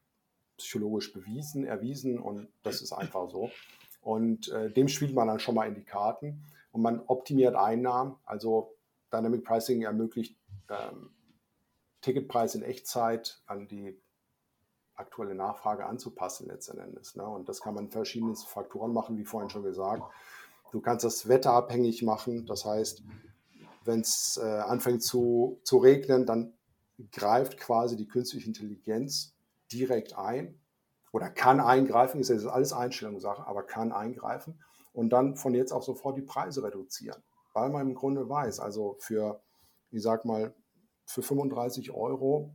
[0.57, 3.49] psychologisch bewiesen, erwiesen und das ist einfach so.
[4.01, 8.15] Und äh, dem spielt man dann schon mal in die Karten und man optimiert Einnahmen.
[8.25, 8.75] Also
[9.11, 10.35] Dynamic Pricing ermöglicht
[10.69, 11.11] ähm,
[12.01, 13.97] Ticketpreis in Echtzeit an die
[14.95, 17.15] aktuelle Nachfrage anzupassen letzten Endes.
[17.15, 17.25] Ne?
[17.25, 20.03] Und das kann man in verschiedenen Faktoren machen, wie vorhin schon gesagt.
[20.71, 22.45] Du kannst das Wetter abhängig machen.
[22.45, 23.03] Das heißt,
[23.85, 26.53] wenn es äh, anfängt zu, zu regnen, dann
[27.11, 29.35] greift quasi die künstliche Intelligenz
[29.71, 30.59] direkt ein
[31.11, 34.59] oder kann eingreifen, ist jetzt alles Einstellungssache, aber kann eingreifen
[34.93, 37.21] und dann von jetzt auf sofort die Preise reduzieren,
[37.53, 39.41] weil man im Grunde weiß, also für,
[39.91, 40.53] ich sag mal,
[41.05, 42.53] für 35 Euro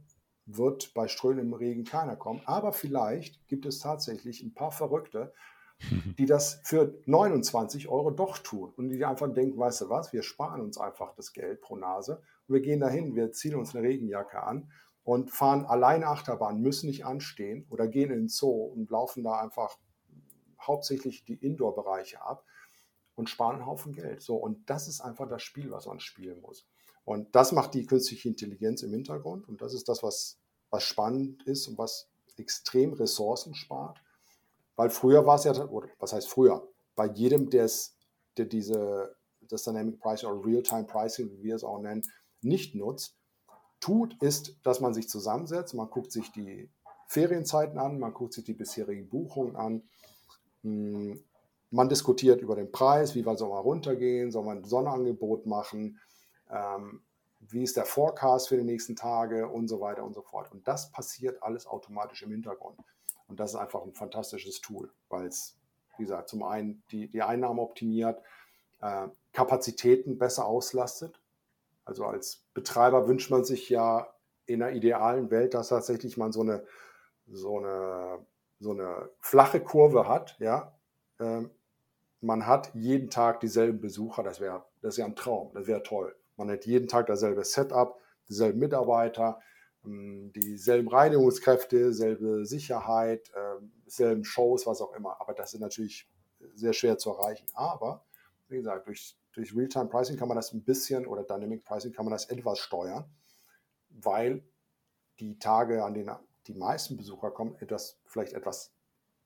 [0.49, 5.33] wird bei strömendem Regen keiner kommen, aber vielleicht gibt es tatsächlich ein paar Verrückte,
[6.19, 10.23] die das für 29 Euro doch tun und die einfach denken, weißt du was, wir
[10.23, 13.87] sparen uns einfach das Geld pro Nase und wir gehen dahin, wir ziehen uns eine
[13.87, 14.73] Regenjacke an
[15.05, 19.39] und fahren allein Achterbahn, müssen nicht anstehen oder gehen in den Zoo und laufen da
[19.39, 19.79] einfach
[20.61, 22.45] hauptsächlich die Indoor-Bereiche ab
[23.15, 24.23] und sparen einen Haufen Geld.
[24.23, 26.67] So, und das ist einfach das Spiel, was man spielen muss.
[27.09, 30.37] Und das macht die künstliche Intelligenz im Hintergrund und das ist das, was,
[30.69, 33.97] was spannend ist und was extrem Ressourcen spart.
[34.77, 36.69] Weil früher war es ja, oder was heißt früher?
[36.97, 37.67] Bei jedem, der
[38.37, 42.03] diese, das Dynamic Pricing oder Real-Time Pricing, wie wir es auch nennen,
[42.43, 43.17] nicht nutzt,
[43.81, 46.69] tut, ist, dass man sich zusammensetzt, man guckt sich die
[47.07, 49.83] Ferienzeiten an, man guckt sich die bisherigen Buchungen an,
[50.63, 51.25] hm,
[51.71, 55.99] man diskutiert über den Preis, wie weit soll man runtergehen, soll man ein Sonderangebot machen,
[56.51, 57.03] ähm,
[57.41, 60.51] wie ist der Forecast für die nächsten Tage und so weiter und so fort.
[60.53, 62.79] Und das passiert alles automatisch im Hintergrund.
[63.29, 65.57] Und das ist einfach ein fantastisches Tool, weil es,
[65.97, 68.21] wie gesagt, zum einen die, die Einnahmen optimiert,
[68.81, 71.21] äh, Kapazitäten besser auslastet,
[71.89, 74.13] also als Betreiber wünscht man sich ja
[74.45, 76.63] in einer idealen Welt, dass tatsächlich man so eine,
[77.27, 78.19] so eine,
[78.61, 80.37] so eine flache Kurve hat.
[80.39, 80.75] Ja?
[81.19, 81.51] Ähm,
[82.21, 86.15] man hat jeden Tag dieselben Besucher, das wäre das wär ein Traum, das wäre toll.
[86.39, 89.41] Man hat jeden Tag dasselbe Setup, dieselben Mitarbeiter,
[89.85, 95.21] ähm, dieselben Reinigungskräfte, dieselbe Sicherheit, ähm, dieselben Shows, was auch immer.
[95.21, 96.09] Aber das ist natürlich
[96.55, 97.47] sehr schwer zu erreichen.
[97.55, 98.07] Aber
[98.49, 102.05] wie gesagt, durch durch Real-Time Pricing kann man das ein bisschen oder Dynamic Pricing kann
[102.05, 103.05] man das etwas steuern,
[103.89, 104.43] weil
[105.21, 106.15] die Tage, an denen
[106.49, 108.73] die meisten Besucher kommen, etwas, vielleicht etwas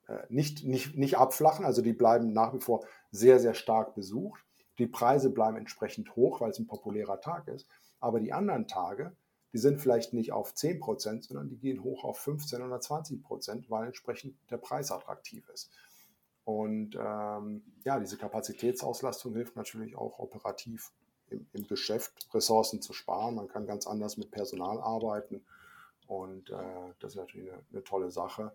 [0.08, 1.64] äh, nicht, nicht, nicht abflachen.
[1.64, 4.44] Also die bleiben nach wie vor sehr, sehr stark besucht.
[4.82, 7.68] Die Preise bleiben entsprechend hoch, weil es ein populärer Tag ist.
[8.00, 9.16] Aber die anderen Tage,
[9.52, 13.22] die sind vielleicht nicht auf 10 Prozent, sondern die gehen hoch auf 15 oder 20
[13.22, 15.70] Prozent, weil entsprechend der Preis attraktiv ist.
[16.42, 20.90] Und ähm, ja, diese Kapazitätsauslastung hilft natürlich auch operativ
[21.30, 23.36] im, im, Geschäft, Ressourcen zu sparen.
[23.36, 25.44] Man kann ganz anders mit Personal arbeiten
[26.08, 28.50] und äh, das ist natürlich eine, eine tolle Sache.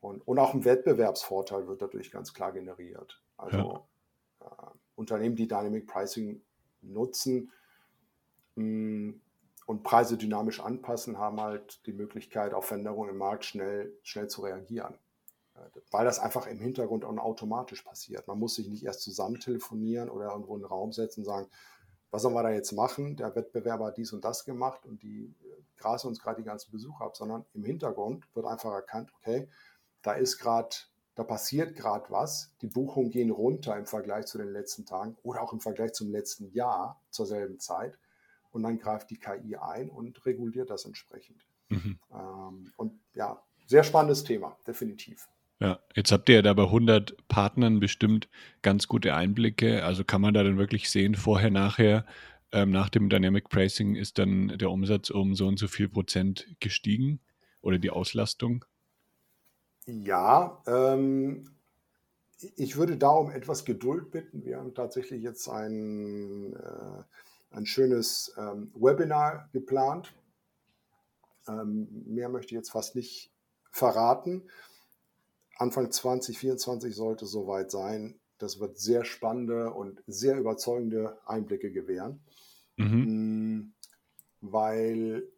[0.00, 3.22] Und, und, auch ein Wettbewerbsvorteil wird dadurch ganz klar generiert.
[3.36, 3.84] Also
[4.40, 4.48] ja.
[4.48, 6.42] äh, Unternehmen, die Dynamic Pricing
[6.80, 7.52] nutzen,
[8.56, 9.20] mh, hm,
[9.66, 14.42] und Preise dynamisch anpassen, haben halt die Möglichkeit, auf Veränderungen im Markt schnell, schnell zu
[14.42, 14.98] reagieren.
[15.92, 18.26] Weil das einfach im Hintergrund auch automatisch passiert.
[18.26, 21.48] Man muss sich nicht erst zusammen telefonieren oder irgendwo in den Raum setzen und sagen,
[22.10, 23.16] was sollen wir da jetzt machen?
[23.16, 25.34] Der Wettbewerber hat dies und das gemacht und die
[25.76, 29.48] grasen uns gerade die ganzen Besucher ab, sondern im Hintergrund wird einfach erkannt, okay,
[30.02, 30.76] da ist gerade,
[31.14, 35.42] da passiert gerade was, die Buchungen gehen runter im Vergleich zu den letzten Tagen oder
[35.42, 37.98] auch im Vergleich zum letzten Jahr zur selben Zeit
[38.50, 41.44] und dann greift die KI ein und reguliert das entsprechend.
[41.68, 41.98] Mhm.
[42.12, 45.28] Ähm, und ja, sehr spannendes Thema, definitiv.
[45.60, 48.28] Ja, jetzt habt ihr ja da bei 100 Partnern bestimmt
[48.62, 49.84] ganz gute Einblicke.
[49.84, 52.04] Also kann man da dann wirklich sehen, vorher, nachher,
[52.50, 56.48] ähm, nach dem Dynamic Pricing ist dann der Umsatz um so und so viel Prozent
[56.60, 57.20] gestiegen
[57.60, 58.64] oder die Auslastung?
[59.86, 61.50] Ja, ähm,
[62.56, 64.44] ich würde da um etwas Geduld bitten.
[64.44, 67.02] Wir haben tatsächlich jetzt ein, äh,
[67.50, 70.14] ein schönes ähm, Webinar geplant.
[71.48, 73.32] Ähm, mehr möchte ich jetzt fast nicht
[73.70, 74.48] verraten.
[75.56, 78.18] Anfang 2024 sollte soweit sein.
[78.38, 82.20] Das wird sehr spannende und sehr überzeugende Einblicke gewähren,
[82.76, 83.04] mhm.
[83.04, 83.74] Mm,
[84.40, 85.28] weil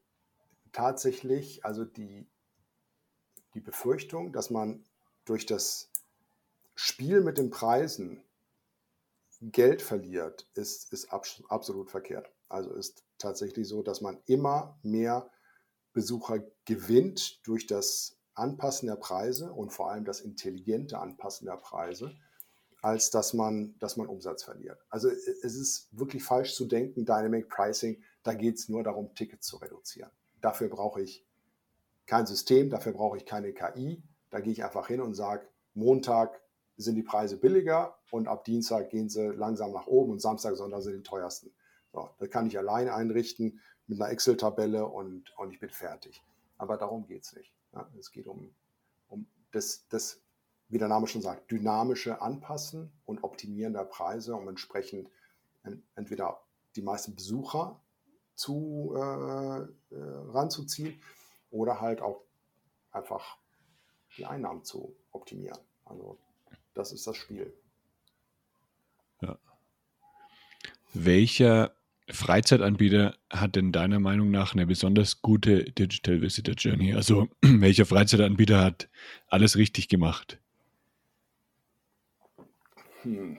[0.73, 2.27] tatsächlich, also die,
[3.55, 4.85] die Befürchtung, dass man
[5.25, 5.91] durch das
[6.75, 8.23] Spiel mit den Preisen
[9.41, 12.31] Geld verliert, ist, ist absolut verkehrt.
[12.49, 15.31] Also ist tatsächlich so, dass man immer mehr
[15.93, 22.17] Besucher gewinnt durch das Anpassen der Preise und vor allem das intelligente Anpassen der Preise,
[22.83, 24.79] als dass man, dass man Umsatz verliert.
[24.91, 29.47] Also es ist wirklich falsch zu denken, Dynamic Pricing, da geht es nur darum, Tickets
[29.47, 30.11] zu reduzieren.
[30.41, 31.25] Dafür brauche ich
[32.07, 34.03] kein System, dafür brauche ich keine KI.
[34.31, 36.41] Da gehe ich einfach hin und sage, Montag
[36.77, 40.83] sind die Preise billiger und ab Dienstag gehen sie langsam nach oben und Samstag, Sonntag
[40.83, 41.53] sind die teuersten.
[41.93, 46.23] So, das kann ich allein einrichten mit einer Excel-Tabelle und, und ich bin fertig.
[46.59, 47.53] Aber darum geht es nicht.
[47.73, 48.55] Ja, es geht um,
[49.09, 50.21] um das, das,
[50.69, 55.11] wie der Name schon sagt, dynamische Anpassen und Optimieren der Preise, um entsprechend
[55.95, 56.41] entweder
[56.77, 57.81] die meisten Besucher
[58.35, 61.01] zu, äh, äh, ranzuziehen
[61.55, 62.21] oder halt auch
[62.91, 63.39] einfach
[64.19, 65.59] die Einnahmen zu optimieren.
[65.85, 66.19] Also
[66.75, 67.55] das ist das Spiel.
[69.23, 69.39] Ja.
[70.93, 71.75] Welcher
[72.11, 76.95] Freizeitanbieter hat denn deiner Meinung nach eine besonders gute Digital Visitor Journey?
[76.95, 78.89] Also welcher Freizeitanbieter hat
[79.29, 80.39] alles richtig gemacht?
[83.03, 83.39] Hm.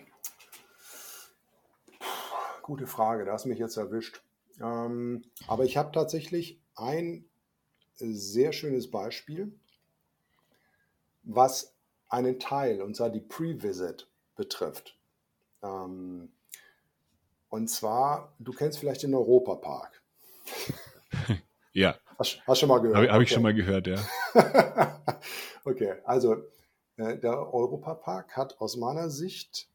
[2.62, 4.22] Gute Frage, da hast du mich jetzt erwischt.
[4.60, 7.26] Ähm, aber ich habe tatsächlich ein
[7.98, 9.52] sehr schönes Beispiel,
[11.24, 11.74] was
[12.10, 14.98] einen Teil, und zwar die Pre-Visit betrifft.
[15.64, 16.32] Ähm,
[17.50, 20.02] und zwar, du kennst vielleicht den Europapark.
[21.74, 21.98] ja.
[22.18, 22.98] Hast, hast schon mal gehört?
[22.98, 23.98] Habe hab ich schon mal gehört, ja.
[25.66, 26.36] okay, also
[26.98, 29.68] äh, der Europapark hat aus meiner Sicht,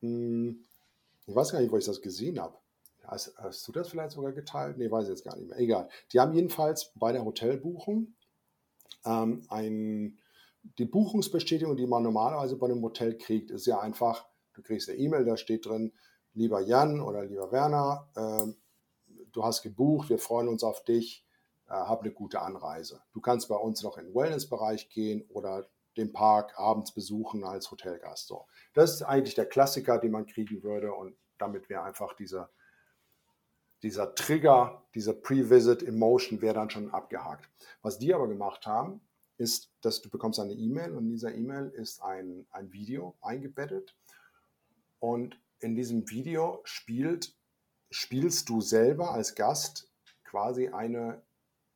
[0.00, 0.64] hm,
[1.26, 2.56] ich weiß gar nicht, wo ich das gesehen habe.
[3.08, 4.76] Hast, hast, du das vielleicht sogar geteilt?
[4.76, 5.58] Nee, weiß ich jetzt gar nicht mehr.
[5.58, 5.88] Egal.
[6.12, 8.14] Die haben jedenfalls bei der Hotelbuchung
[9.06, 10.18] ähm, ein,
[10.78, 14.98] die Buchungsbestätigung, die man normalerweise bei einem Hotel kriegt, ist ja einfach, du kriegst eine
[14.98, 15.92] E-Mail, da steht drin,
[16.34, 18.52] lieber Jan oder lieber Werner, äh,
[19.32, 21.26] du hast gebucht, wir freuen uns auf dich,
[21.68, 23.00] äh, hab eine gute Anreise.
[23.14, 27.70] Du kannst bei uns noch in den Wellnessbereich gehen oder den Park abends besuchen als
[27.70, 28.28] Hotelgast.
[28.28, 28.46] So.
[28.74, 32.50] Das ist eigentlich der Klassiker, den man kriegen würde und damit wäre einfach dieser,
[33.82, 37.48] dieser Trigger, dieser Pre-Visit Emotion wäre dann schon abgehakt.
[37.82, 39.00] Was die aber gemacht haben,
[39.36, 43.96] ist, dass du bekommst eine E-Mail und in dieser E-Mail ist ein, ein Video eingebettet
[44.98, 47.34] und in diesem Video spielt,
[47.90, 49.90] spielst du selber als Gast
[50.24, 51.22] quasi eine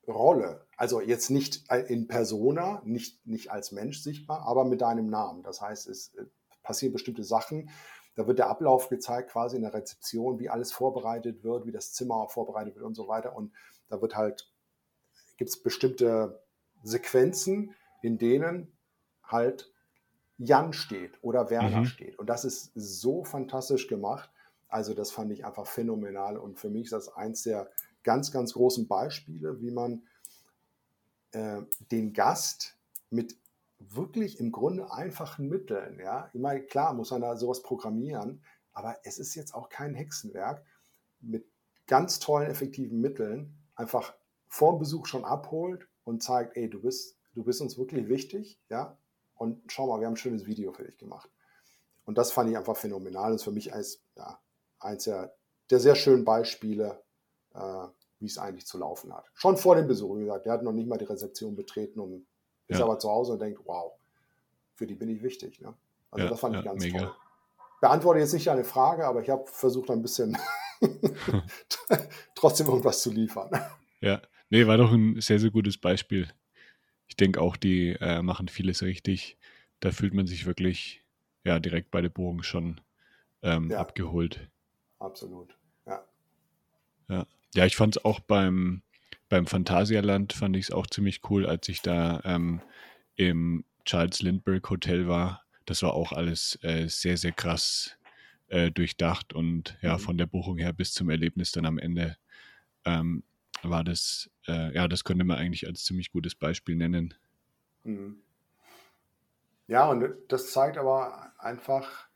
[0.06, 0.66] Rolle.
[0.76, 5.42] Also jetzt nicht in Persona, nicht, nicht als Mensch sichtbar, aber mit deinem Namen.
[5.42, 6.24] Das heißt, es äh,
[6.62, 7.70] passieren bestimmte Sachen.
[8.14, 11.92] Da wird der Ablauf gezeigt, quasi in der Rezeption, wie alles vorbereitet wird, wie das
[11.92, 13.34] Zimmer vorbereitet wird und so weiter.
[13.34, 13.52] Und
[13.88, 14.52] da wird halt,
[15.38, 16.42] gibt es bestimmte
[16.82, 18.76] Sequenzen, in denen
[19.24, 19.72] halt
[20.38, 21.86] Jan steht oder Werner mhm.
[21.86, 22.18] steht.
[22.18, 24.30] Und das ist so fantastisch gemacht.
[24.68, 26.36] Also das fand ich einfach phänomenal.
[26.36, 27.70] Und für mich ist das eins der
[28.02, 30.02] ganz, ganz großen Beispiele, wie man
[31.32, 32.76] äh, den Gast
[33.10, 33.36] mit
[33.90, 38.96] wirklich im Grunde einfachen Mitteln, ja, ich meine, klar muss man da sowas programmieren, aber
[39.04, 40.64] es ist jetzt auch kein Hexenwerk,
[41.20, 41.46] mit
[41.86, 44.14] ganz tollen, effektiven Mitteln einfach
[44.48, 48.60] vor dem Besuch schon abholt und zeigt, ey, du bist, du bist uns wirklich wichtig,
[48.68, 48.98] ja,
[49.34, 51.30] und schau mal, wir haben ein schönes Video für dich gemacht.
[52.04, 53.32] Und das fand ich einfach phänomenal.
[53.32, 54.40] Das ist für mich als, ja,
[54.78, 55.34] eins der,
[55.70, 57.02] der sehr schönen Beispiele,
[57.54, 57.86] äh,
[58.18, 59.30] wie es eigentlich zu laufen hat.
[59.34, 62.00] Schon vor dem Besuch, wie gesagt, der hat noch nicht mal die Rezeption betreten
[62.72, 62.84] und ist ja.
[62.84, 63.92] aber zu Hause und denkt, wow,
[64.74, 65.60] für die bin ich wichtig.
[65.60, 65.74] Ne?
[66.10, 66.98] Also ja, das fand ich ganz mega.
[66.98, 67.14] toll.
[67.80, 70.36] Beantworte jetzt nicht deine Frage, aber ich habe versucht, ein bisschen
[72.34, 73.50] trotzdem irgendwas zu liefern.
[74.00, 76.28] Ja, nee, war doch ein sehr, sehr gutes Beispiel.
[77.08, 79.36] Ich denke auch, die äh, machen vieles richtig.
[79.80, 81.04] Da fühlt man sich wirklich
[81.44, 82.80] ja, direkt bei der Bogen schon
[83.42, 83.78] ähm, ja.
[83.78, 84.48] abgeholt.
[84.98, 85.56] Absolut,
[85.86, 86.04] ja.
[87.08, 88.82] Ja, ja ich fand es auch beim,
[89.32, 92.60] beim Phantasialand, fand ich es auch ziemlich cool, als ich da ähm,
[93.16, 95.42] im Charles Lindbergh Hotel war.
[95.64, 97.96] Das war auch alles äh, sehr, sehr krass
[98.48, 100.00] äh, durchdacht und ja, mhm.
[100.00, 102.18] von der Buchung her bis zum Erlebnis dann am Ende
[102.84, 103.22] ähm,
[103.62, 107.14] war das, äh, ja, das könnte man eigentlich als ziemlich gutes Beispiel nennen.
[107.84, 108.18] Mhm.
[109.66, 112.06] Ja, und das zeigt aber einfach,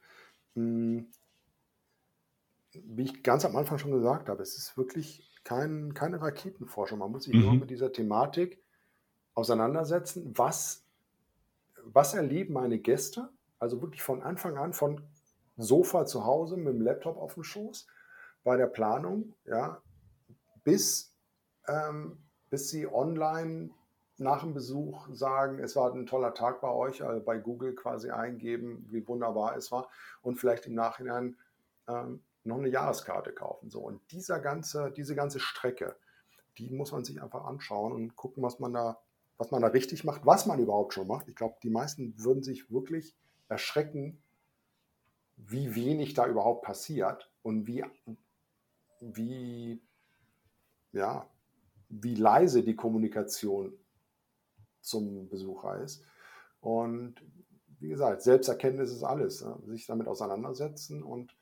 [0.55, 1.07] mh, hm,
[2.75, 6.99] wie ich ganz am Anfang schon gesagt habe, es ist wirklich kein, keine Raketenforschung.
[6.99, 7.41] Man muss sich mhm.
[7.41, 8.61] nur mit dieser Thematik
[9.35, 10.33] auseinandersetzen.
[10.37, 10.85] Was,
[11.85, 13.29] was erleben meine Gäste?
[13.61, 15.03] Also wirklich von Anfang an, von
[15.57, 17.87] Sofa zu Hause mit dem Laptop auf dem Schoß,
[18.43, 19.81] bei der Planung, ja,
[20.65, 21.15] bis,
[21.69, 22.19] ähm,
[22.51, 23.71] bis sie online
[24.19, 28.11] nach dem Besuch sagen, es war ein toller Tag bei euch, also bei Google quasi
[28.11, 29.89] eingeben, wie wunderbar es war
[30.23, 31.37] und vielleicht im Nachhinein
[31.87, 33.71] ähm, noch eine Jahreskarte kaufen.
[33.71, 33.81] So.
[33.81, 35.97] Und dieser ganze, diese ganze Strecke,
[36.59, 39.01] die muss man sich einfach anschauen und gucken, was man da,
[39.37, 41.29] was man da richtig macht, was man überhaupt schon macht.
[41.29, 43.15] Ich glaube, die meisten würden sich wirklich
[43.49, 44.23] erschrecken,
[45.37, 47.85] wie wenig da überhaupt passiert und wie,
[49.01, 49.83] wie,
[50.93, 51.29] ja,
[51.89, 53.75] wie leise die Kommunikation
[54.81, 56.03] zum Besucher ist.
[56.61, 57.23] Und
[57.79, 59.45] wie gesagt, Selbsterkenntnis ist alles.
[59.45, 59.59] Ne?
[59.67, 61.37] Sich damit auseinandersetzen und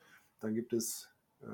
[0.45, 1.09] dann gibt es
[1.41, 1.45] äh,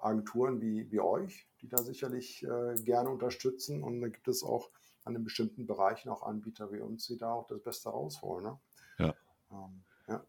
[0.00, 3.82] Agenturen wie, wie euch, die da sicherlich äh, gerne unterstützen.
[3.82, 4.70] Und dann gibt es auch
[5.04, 8.44] an den bestimmten Bereichen auch Anbieter wie uns, die da auch das Beste rausholen.
[8.44, 8.58] Ne?
[8.98, 9.14] Ja.
[9.52, 10.24] Ähm, ja.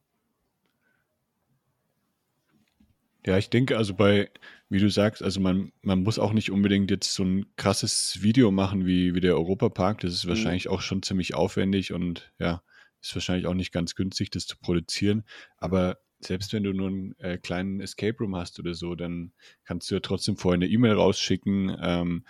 [3.25, 4.29] Ja, ich denke, also bei,
[4.69, 8.51] wie du sagst, also man, man muss auch nicht unbedingt jetzt so ein krasses Video
[8.51, 10.01] machen wie, wie der Europapark.
[10.01, 10.29] Das ist mhm.
[10.29, 12.63] wahrscheinlich auch schon ziemlich aufwendig und ja,
[13.01, 15.23] ist wahrscheinlich auch nicht ganz günstig, das zu produzieren.
[15.57, 19.31] Aber selbst wenn du nur einen äh, kleinen Escape Room hast oder so, dann
[19.63, 21.75] kannst du ja trotzdem vorher eine E-Mail rausschicken.
[21.81, 22.25] Ähm,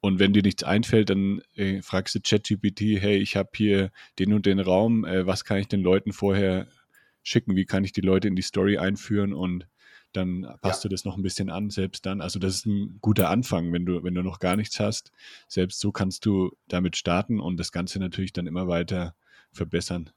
[0.00, 4.32] und wenn dir nichts einfällt, dann äh, fragst du ChatGPT, hey, ich habe hier den
[4.32, 6.68] und den Raum, äh, was kann ich den Leuten vorher
[7.22, 7.56] schicken?
[7.56, 9.32] Wie kann ich die Leute in die Story einführen?
[9.32, 9.66] Und
[10.12, 10.88] dann passt ja.
[10.88, 12.20] du das noch ein bisschen an, selbst dann.
[12.20, 15.10] Also das ist ein guter Anfang, wenn du, wenn du noch gar nichts hast.
[15.48, 19.14] Selbst so kannst du damit starten und das Ganze natürlich dann immer weiter
[19.52, 20.10] verbessern.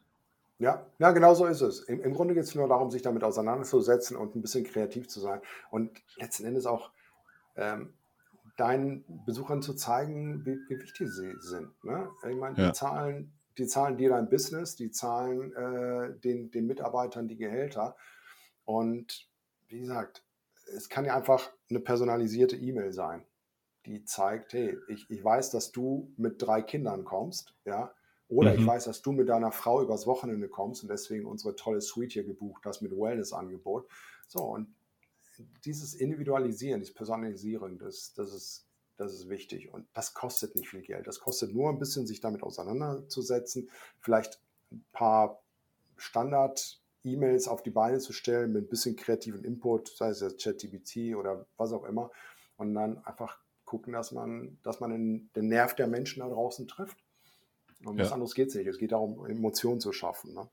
[0.60, 1.82] Ja, ja, genau so ist es.
[1.82, 5.20] Im, im Grunde geht es nur darum, sich damit auseinanderzusetzen und ein bisschen kreativ zu
[5.20, 5.40] sein.
[5.70, 6.92] Und letzten Endes auch
[7.56, 7.94] ähm,
[8.58, 11.72] deinen Besuchern zu zeigen, wie, wie wichtig sie sind.
[11.84, 12.10] Ne?
[12.28, 12.68] Ich meine, ja.
[12.68, 17.96] die zahlen, die zahlen dir dein Business, die zahlen äh, den, den Mitarbeitern die Gehälter.
[18.66, 19.30] Und
[19.68, 20.24] wie gesagt,
[20.76, 23.26] es kann ja einfach eine personalisierte E-Mail sein,
[23.86, 27.94] die zeigt, hey, ich, ich weiß, dass du mit drei Kindern kommst, ja,
[28.30, 28.60] oder mhm.
[28.60, 32.14] ich weiß, dass du mit deiner Frau übers Wochenende kommst und deswegen unsere tolle Suite
[32.14, 33.88] hier gebucht hast mit Wellness-Angebot.
[34.28, 34.74] So, und
[35.66, 38.68] dieses Individualisieren, dieses Personalisieren, das, das, ist,
[38.98, 39.74] das ist wichtig.
[39.74, 41.08] Und das kostet nicht viel Geld.
[41.08, 43.70] Das kostet nur ein bisschen, sich damit auseinanderzusetzen,
[44.00, 45.42] vielleicht ein paar
[45.96, 51.16] Standard-E-Mails auf die Beine zu stellen mit ein bisschen kreativen Input, sei es jetzt ChatGPT
[51.16, 52.12] oder was auch immer.
[52.58, 56.68] Und dann einfach gucken, dass man, dass man den, den Nerv der Menschen da draußen
[56.68, 56.98] trifft.
[57.86, 58.04] Um ja.
[58.04, 58.68] was anderes geht es nicht.
[58.68, 60.34] Es geht darum, Emotionen zu schaffen.
[60.34, 60.50] Ne?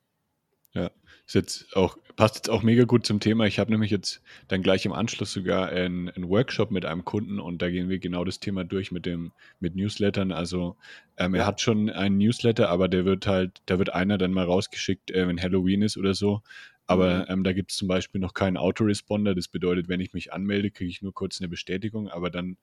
[0.74, 0.90] Ja,
[1.24, 3.46] ist jetzt auch, passt jetzt auch mega gut zum Thema.
[3.46, 7.38] Ich habe nämlich jetzt dann gleich im Anschluss sogar einen, einen, Workshop mit einem Kunden
[7.38, 10.32] und da gehen wir genau das Thema durch mit dem mit Newslettern.
[10.32, 10.76] Also
[11.16, 14.46] ähm, er hat schon einen Newsletter, aber der wird halt, da wird einer dann mal
[14.46, 16.42] rausgeschickt, äh, wenn Halloween ist oder so.
[16.86, 17.24] Aber mhm.
[17.28, 19.36] ähm, da gibt es zum Beispiel noch keinen Autoresponder.
[19.36, 22.56] Das bedeutet, wenn ich mich anmelde, kriege ich nur kurz eine Bestätigung, aber dann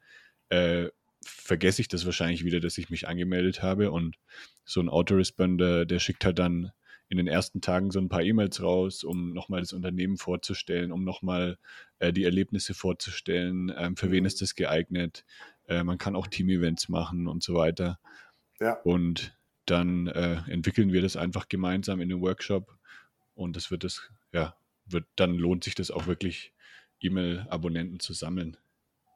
[0.49, 0.89] äh,
[1.23, 3.91] vergesse ich das wahrscheinlich wieder, dass ich mich angemeldet habe.
[3.91, 4.15] Und
[4.65, 6.71] so ein Autoresponder, der schickt halt dann
[7.09, 11.03] in den ersten Tagen so ein paar E-Mails raus, um nochmal das Unternehmen vorzustellen, um
[11.03, 11.57] nochmal
[11.99, 15.25] äh, die Erlebnisse vorzustellen, ähm, für wen ist das geeignet.
[15.67, 17.99] Äh, man kann auch Team-Events machen und so weiter.
[18.61, 18.79] Ja.
[18.83, 22.77] Und dann äh, entwickeln wir das einfach gemeinsam in einem Workshop
[23.35, 24.55] und das wird das, ja,
[24.85, 26.53] wird, dann lohnt sich das auch wirklich,
[27.01, 28.57] E-Mail-Abonnenten zu sammeln.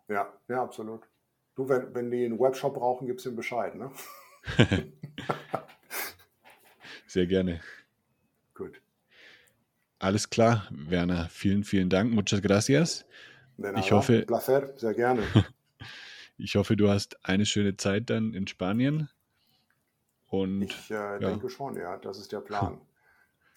[0.07, 1.07] Ja, ja, absolut.
[1.55, 3.91] Du, wenn, wenn die einen Webshop brauchen, gibst du ihnen Bescheid, ne?
[7.07, 7.61] Sehr gerne.
[8.53, 8.81] Gut.
[9.99, 11.29] Alles klar, Werner.
[11.29, 12.11] Vielen, vielen Dank.
[12.13, 13.05] Muchas gracias.
[13.77, 14.23] ich hoffe.
[14.27, 15.23] Placer, sehr gerne.
[16.37, 19.09] ich hoffe, du hast eine schöne Zeit dann in Spanien.
[20.27, 21.17] Und, ich äh, ja.
[21.19, 22.81] denke schon, ja, das ist der Plan.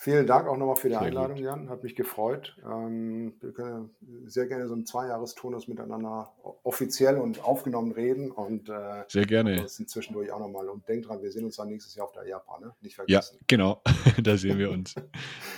[0.01, 1.45] Vielen Dank auch nochmal für die sehr Einladung, gut.
[1.45, 1.69] Jan.
[1.69, 2.57] Hat mich gefreut.
[2.65, 3.91] Ähm, wir können
[4.27, 6.33] sehr gerne so einen Zweijahrestonus miteinander
[6.63, 8.31] offiziell und aufgenommen reden.
[8.31, 9.67] Und äh, sehr gerne.
[9.67, 10.69] sind zwischendurch auch nochmal.
[10.69, 12.75] Und denk dran, wir sehen uns dann nächstes Jahr auf der Japan, ne?
[12.81, 13.39] Nicht vergessen.
[13.41, 13.83] Ja, genau.
[14.23, 14.95] da sehen wir uns.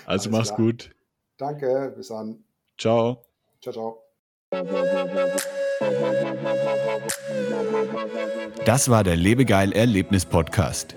[0.07, 0.57] Also mach's klar.
[0.57, 0.91] gut.
[1.37, 2.43] Danke, bis dann.
[2.79, 3.23] Ciao.
[3.61, 4.05] Ciao, ciao.
[8.65, 10.97] Das war der Lebegeil Erlebnis Podcast.